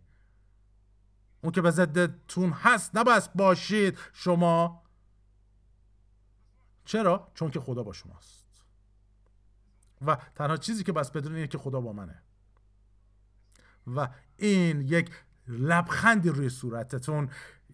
اون 1.41 1.51
که 1.51 1.61
به 1.61 1.71
ضدتون 1.71 2.51
هست 2.51 2.97
نباید 2.97 3.33
باشید. 3.35 3.97
شما 4.13 4.83
چرا؟ 6.85 7.31
چون 7.33 7.51
که 7.51 7.59
خدا 7.59 7.83
با 7.83 7.93
شماست. 7.93 8.47
و 10.05 10.17
تنها 10.35 10.57
چیزی 10.57 10.83
که 10.83 10.91
بس 10.91 11.11
بدون 11.11 11.35
اینه 11.35 11.47
که 11.47 11.57
خدا 11.57 11.81
با 11.81 11.93
منه. 11.93 12.23
و 13.88 14.09
این 14.38 14.81
یک 14.81 15.11
لبخندی 15.47 16.29
روی 16.29 16.49
صورتتون 16.49 17.29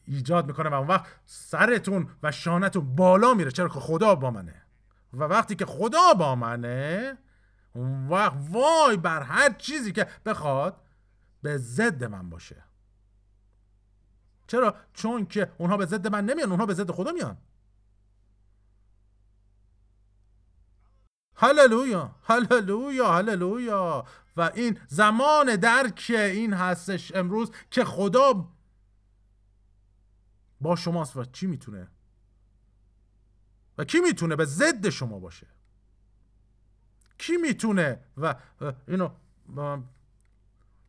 ایجاد 0.06 0.48
می‌کنه 0.48 0.70
و 0.70 0.74
اون 0.74 0.88
وقت 0.88 1.06
سرتون 1.26 2.10
و 2.24 2.32
شانتون 2.32 2.96
بالا 2.96 3.34
میره. 3.34 3.52
چرا 3.52 3.70
که 3.70 3.80
خدا 3.80 4.16
با 4.16 4.32
منه. 4.32 4.62
و 5.14 5.24
وقتی 5.24 5.56
که 5.56 5.66
خدا 5.66 6.14
با 6.14 6.36
منه 6.36 7.18
اون 7.74 8.08
وقت 8.08 8.38
وای 8.50 8.98
بر 8.98 9.22
هر 9.22 9.54
چیزی 9.54 9.92
که 9.92 10.08
بخواد 10.26 10.82
به 11.42 11.58
ضد 11.58 12.04
من 12.04 12.30
باشه. 12.30 12.64
چرا 14.48 14.76
چون 14.94 15.26
که 15.26 15.52
اونها 15.58 15.78
به 15.78 15.86
ضد 15.86 16.08
من 16.08 16.26
نمیان 16.26 16.50
اونها 16.50 16.66
به 16.66 16.74
ضد 16.74 16.92
خدا 16.92 17.12
میان 17.12 17.38
هللویا 21.36 22.16
هللویا 22.24 23.14
هللویا 23.14 24.06
و 24.38 24.52
این 24.56 24.80
زمان 24.88 25.56
درک 25.56 26.12
این 26.16 26.54
هستش 26.54 27.16
امروز 27.16 27.52
که 27.72 27.86
خدا 27.86 28.50
با 30.62 30.76
شماست 30.76 31.18
و 31.18 31.26
چی 31.26 31.48
می‌تونه 31.48 31.88
و 33.78 33.84
کی 33.84 34.00
می‌تونه 34.00 34.36
به 34.36 34.46
ضد 34.46 34.90
شما 34.90 35.20
باشه 35.20 35.48
کی 37.18 37.38
می‌تونه 37.38 38.00
و 38.18 38.36
اینو 38.88 39.10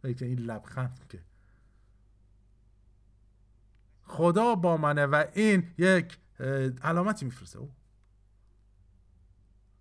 این 0.05 0.39
لبخند 0.39 1.07
که 1.09 1.23
خدا 4.05 4.55
با 4.55 4.77
منه 4.77 5.07
و 5.07 5.25
این 5.35 5.75
یک 5.79 6.19
علامتی 6.83 7.25
میفرسته. 7.25 7.59
او 7.59 7.71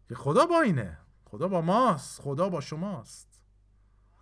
که 0.09 0.15
خدا 0.15 0.45
با 0.45 0.61
اینه. 0.61 0.97
خدا 1.25 1.47
با 1.47 1.61
ماست. 1.61 2.21
خدا 2.21 2.49
با 2.49 2.61
شماست. 2.61 3.41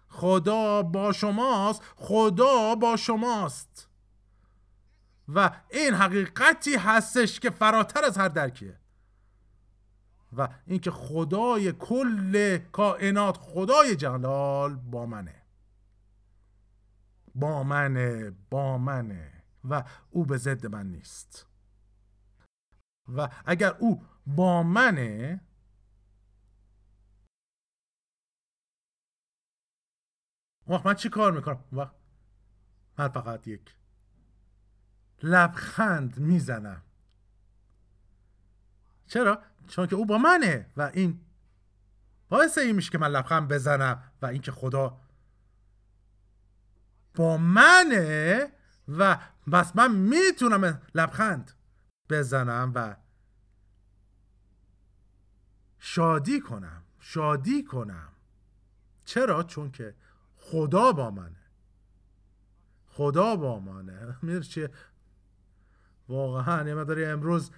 خدا 0.08 0.84
با 0.84 1.12
شماست. 1.12 1.82
خدا 1.96 2.76
با 2.76 2.98
شماست. 2.98 3.88
و 5.28 5.52
این 5.70 5.94
حقیقتی 5.94 6.76
هستش 6.76 7.40
که 7.40 7.50
فراتر 7.50 8.04
از 8.06 8.18
هر 8.18 8.28
درکیه. 8.28 8.78
و 10.38 10.50
اینکه 10.66 10.92
خدای 10.92 11.72
کل 11.72 12.58
کائنات 12.58 13.38
خدای 13.38 13.96
جلال 13.96 14.76
با 14.76 15.06
منه. 15.06 15.42
با 17.36 17.64
منه. 17.64 18.32
با 18.50 18.78
منه. 18.78 19.41
و 19.70 19.84
او 20.10 20.26
به 20.26 20.38
ضد 20.38 20.66
من 20.66 20.88
نیست. 20.88 21.48
و 23.16 23.30
اگر 23.46 23.72
او 23.80 24.06
با 24.28 24.64
منه 24.64 25.42
وقت 30.68 30.86
من 30.86 30.94
چی 30.94 31.10
کار 31.10 31.32
می‌کنم؟ 31.32 31.64
وقت 31.72 31.96
من 32.98 33.08
فقط 33.08 33.48
یک 33.48 33.76
لبخند 35.24 36.20
می‌زنم. 36.20 36.82
چرا؟ 39.08 39.42
چون 39.68 39.88
که 39.88 39.96
او 39.96 40.06
با 40.06 40.18
منه 40.18 40.70
و 40.78 40.82
این 40.82 41.22
باعث 42.30 42.58
این 42.58 42.76
میشه 42.76 42.92
که 42.92 42.98
من 42.98 43.08
لبخند 43.08 43.48
بزنم 43.48 44.12
و 44.22 44.26
اینکه 44.26 44.52
خدا 44.52 45.02
با 47.16 47.38
منه 47.38 48.52
و 48.88 49.18
بس 49.52 49.76
من 49.76 49.96
می‌تونم 49.96 50.82
لبخند 50.96 51.52
بزنم 52.10 52.72
و 52.76 52.96
شادی 55.80 56.40
کنم 56.40 56.84
شادی 57.00 57.64
کنم. 57.64 58.08
چرا؟ 59.06 59.44
چون 59.44 59.72
که 59.72 59.96
خدا 60.36 60.92
با 60.92 61.12
منه. 61.12 61.42
خدا 62.88 63.36
با 63.36 63.60
منه. 63.60 64.18
می‌دونی 64.22 64.46
چیه 64.46 64.70
واقعا 66.10 66.68
یه 66.68 66.76
مداری 66.76 67.06
امروز 67.06 67.52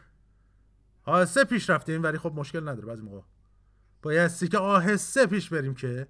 آهسته 1.05 1.43
پیش 1.43 1.69
رفتیم 1.69 2.03
ولی 2.03 2.17
خب 2.17 2.33
مشکل 2.35 2.69
نداره 2.69 2.87
بعضی 2.87 3.01
موقع. 3.01 3.21
بایستی 4.01 4.47
که 4.47 4.57
آهسته 4.57 5.25
پیش 5.25 5.49
بریم 5.49 5.73
که 5.75 6.07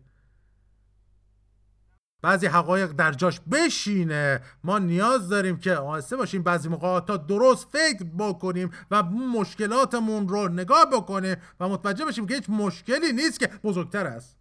بعضی 2.23 2.47
حقایق 2.47 2.91
در 2.91 3.11
جاش 3.11 3.39
بشینه. 3.39 4.41
ما 4.63 4.79
نیاز 4.79 5.29
داریم 5.29 5.57
که 5.57 5.75
آهسته 5.75 6.15
باشیم 6.15 6.43
بعضی 6.43 6.69
موقع 6.69 6.99
تا 6.99 7.17
درست 7.17 7.67
فکر 7.69 8.03
بکنیم 8.03 8.71
و 8.91 9.03
مشکلاتمون 9.03 10.27
رو 10.27 10.47
نگاه 10.47 10.85
بکنیم 10.85 11.35
و 11.59 11.69
متوجه 11.69 12.05
بشیم 12.05 12.27
که 12.27 12.35
هیچ 12.35 12.49
مشکلی 12.49 13.13
نیست 13.13 13.39
که 13.39 13.47
بزرگتر 13.47 14.07
است. 14.07 14.37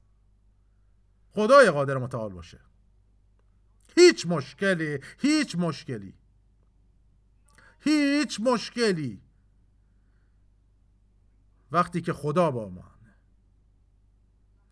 خدای 1.33 1.71
قادر 1.71 1.99
متعال 1.99 2.33
باشه. 2.33 2.61
هیچ 3.97 4.27
مشکلی 4.27 4.99
هیچ 5.19 5.57
مشکلی. 5.57 6.15
هیچ 7.81 8.41
مشکلی. 8.41 9.21
وقتی 11.73 12.01
که 12.01 12.13
خدا 12.13 12.51
با 12.51 12.69
ما 12.69 12.85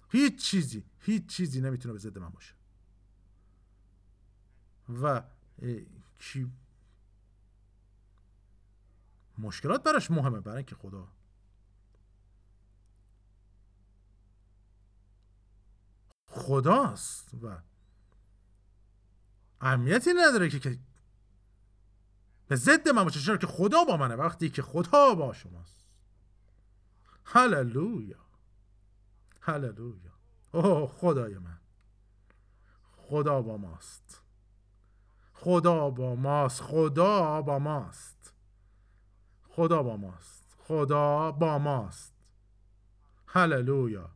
هیچ 0.09 0.45
چیزی 0.45 0.85
هیچ 0.99 1.27
چیزی 1.27 1.61
نمی‌تونه 1.61 1.93
به 1.93 1.99
ضد 1.99 2.19
من 2.19 2.29
باشه. 2.29 2.60
و 5.03 5.23
کی 6.19 6.53
مشکلات 9.39 9.83
براش 9.83 10.11
مهمه 10.11 10.41
برای 10.41 10.57
اینکه 10.57 10.75
خدا. 10.75 11.09
خداست 16.27 17.35
و 17.43 17.59
اهمیتی 19.61 20.11
نداره 20.13 20.49
که 20.49 20.79
به 22.49 22.57
ضد 22.57 22.89
من 22.89 23.05
باشه 23.05 23.21
چرا 23.21 23.37
که 23.37 23.47
خدا 23.47 23.85
با 23.85 23.97
منه 23.97 24.15
وقتی 24.15 24.51
که 24.51 24.63
خدا 24.63 25.15
با 25.15 25.33
شماست. 25.33 25.85
هللویا. 27.25 28.25
هللویا. 29.41 30.13
اوه 30.53 30.89
خدای 30.89 31.39
من. 31.39 31.59
خدا 32.97 33.43
با 33.43 33.57
ماست. 33.57 34.20
خدا 35.43 35.91
با 35.91 36.15
ماست 36.15 36.63
خدا 36.63 37.43
با 37.43 37.59
ماست. 37.59 38.35
خدا 39.49 39.83
با 39.83 39.97
ماست 39.97 40.57
خدا 40.59 41.33
با 41.33 41.59
ماست. 41.59 42.15
هللویا. 43.27 44.11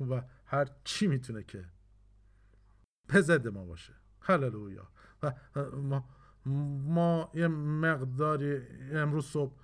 و 0.00 0.22
هر 0.46 0.68
چی 0.84 1.06
می‌تونه 1.06 1.42
که 1.42 1.68
به 3.06 3.20
ضد 3.20 3.48
ما 3.48 3.64
باشه. 3.64 3.94
هللویا. 4.20 4.88
و 5.22 5.32
ما, 5.76 6.08
ما 6.84 7.30
یه 7.34 7.48
مقداری 7.48 8.66
امروز 8.92 9.26
صبح 9.26 9.56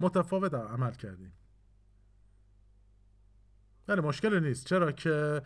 متفاوت 0.00 0.54
عمل 0.54 0.92
کردیم. 0.92 1.32
ولی 3.88 4.00
مشکل 4.00 4.40
نیست. 4.40 4.66
چرا 4.66 4.92
که 4.92 5.42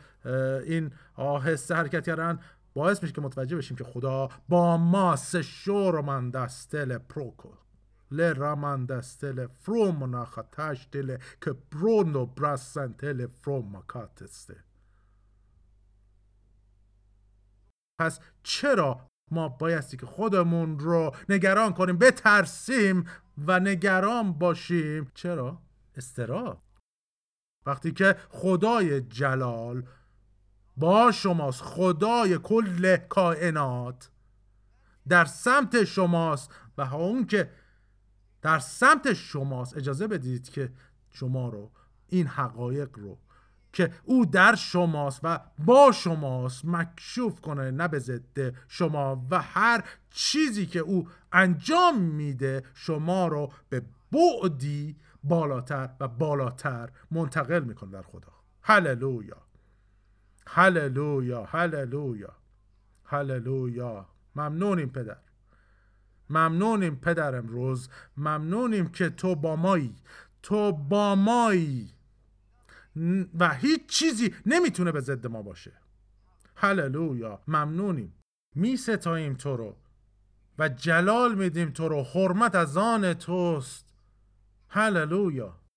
این 0.67 0.93
آهسته 1.15 1.75
حرکت 1.75 2.07
کردن 2.07 2.39
باعث 2.75 3.03
میشه 3.03 3.15
که 3.15 3.21
متوجه 3.21 3.57
بشیم 3.57 3.77
که 3.77 3.85
خدا 3.85 4.29
با 4.49 4.77
ما 4.77 5.17
سشور 5.17 6.01
من 6.01 6.31
دستل 6.31 6.99
پروکو 6.99 7.49
le 8.13 8.33
ramandestele 8.33 9.49
fromona 9.63 10.25
خطشتله 10.25 11.19
که 11.41 11.53
برونو 11.53 12.27
برسنتله 12.27 13.27
فروم 13.27 13.83
کاتسته. 13.87 14.65
پس 18.01 18.21
چرا 18.43 19.07
ما 19.31 19.49
بایستی 19.49 19.97
که 19.97 20.07
خودمون 20.07 20.79
رو 20.79 21.15
نگران 21.29 21.73
کنیم 21.73 21.99
بترسیم 21.99 23.05
و 23.47 23.61
نگران 23.61 24.33
باشیم؟ 24.33 25.11
چرا؟ 25.15 25.59
استراب. 25.97 26.63
وقتی 27.67 27.93
که 27.93 28.17
خدای 28.29 29.01
جلال 29.01 29.83
با 30.77 31.13
شماست 31.13 31.63
خدای 31.63 32.39
کل 32.39 32.97
کائنات 32.97 34.11
در 35.09 35.25
سمت 35.25 35.85
شماست 35.85 36.51
و 36.79 36.83
اون 36.83 37.27
که 37.27 37.51
در 38.43 38.59
سمت 38.59 39.13
شماست. 39.13 39.77
اجازه 39.77 40.07
بدید 40.07 40.51
که 40.51 40.73
شما 41.11 41.49
رو 41.49 41.71
این 42.09 42.27
حقایق 42.27 42.99
رو 42.99 43.19
که 43.73 43.93
او 44.05 44.27
در 44.27 44.55
شماست 44.55 45.21
و 45.23 45.41
با 45.59 45.93
شماست 45.93 46.65
مکشوف 46.65 47.41
کنه 47.41 47.71
نه 47.71 47.89
به 47.89 47.99
ضد 47.99 48.55
شما 48.69 49.27
و 49.31 49.43
هر 49.43 49.85
چیزی 50.11 50.67
که 50.67 50.79
او 50.79 51.09
انجام 51.33 52.01
میده 52.01 52.63
شما 52.75 53.29
رو 53.29 53.53
به 53.69 53.83
بعدی 54.13 54.97
بالاتر 55.25 55.91
و 56.01 56.09
بالاتر 56.09 56.91
منتقل 57.11 57.65
می‌کنه 57.65 57.91
در 57.91 58.03
خدا. 58.03 58.33
هللویا. 58.63 59.37
هللویا 60.47 61.45
هللویا. 61.45 62.37
هللویا. 63.05 64.07
ممنونیم 64.37 64.89
پدر. 64.89 65.17
ممنونیم 66.31 66.97
پدر 66.97 67.35
امروز. 67.35 67.89
ممنونیم 68.17 68.89
که 68.89 69.11
تو 69.11 69.35
با 69.35 69.57
مایی. 69.57 69.97
تو 70.43 70.73
با 70.73 71.15
مایی. 71.15 71.95
و 73.39 73.55
هیچ 73.55 73.87
چیزی 73.87 74.35
نمی‌تونه 74.47 74.93
به 74.93 75.01
ضد 75.01 75.27
ما 75.27 75.43
باشه. 75.43 75.73
هللویا. 76.57 77.43
ممنونیم. 77.49 78.15
می 78.55 78.77
ستاییم 78.77 79.35
تو 79.35 79.57
رو. 79.57 79.77
و 80.59 80.69
جلال 80.69 81.35
میدیم 81.35 81.71
تو 81.71 81.89
رو. 81.89 82.03
حرمت 82.03 82.55
از 82.55 82.77
آن 82.77 83.15
توست. 83.15 83.90
هللویا 84.71 85.60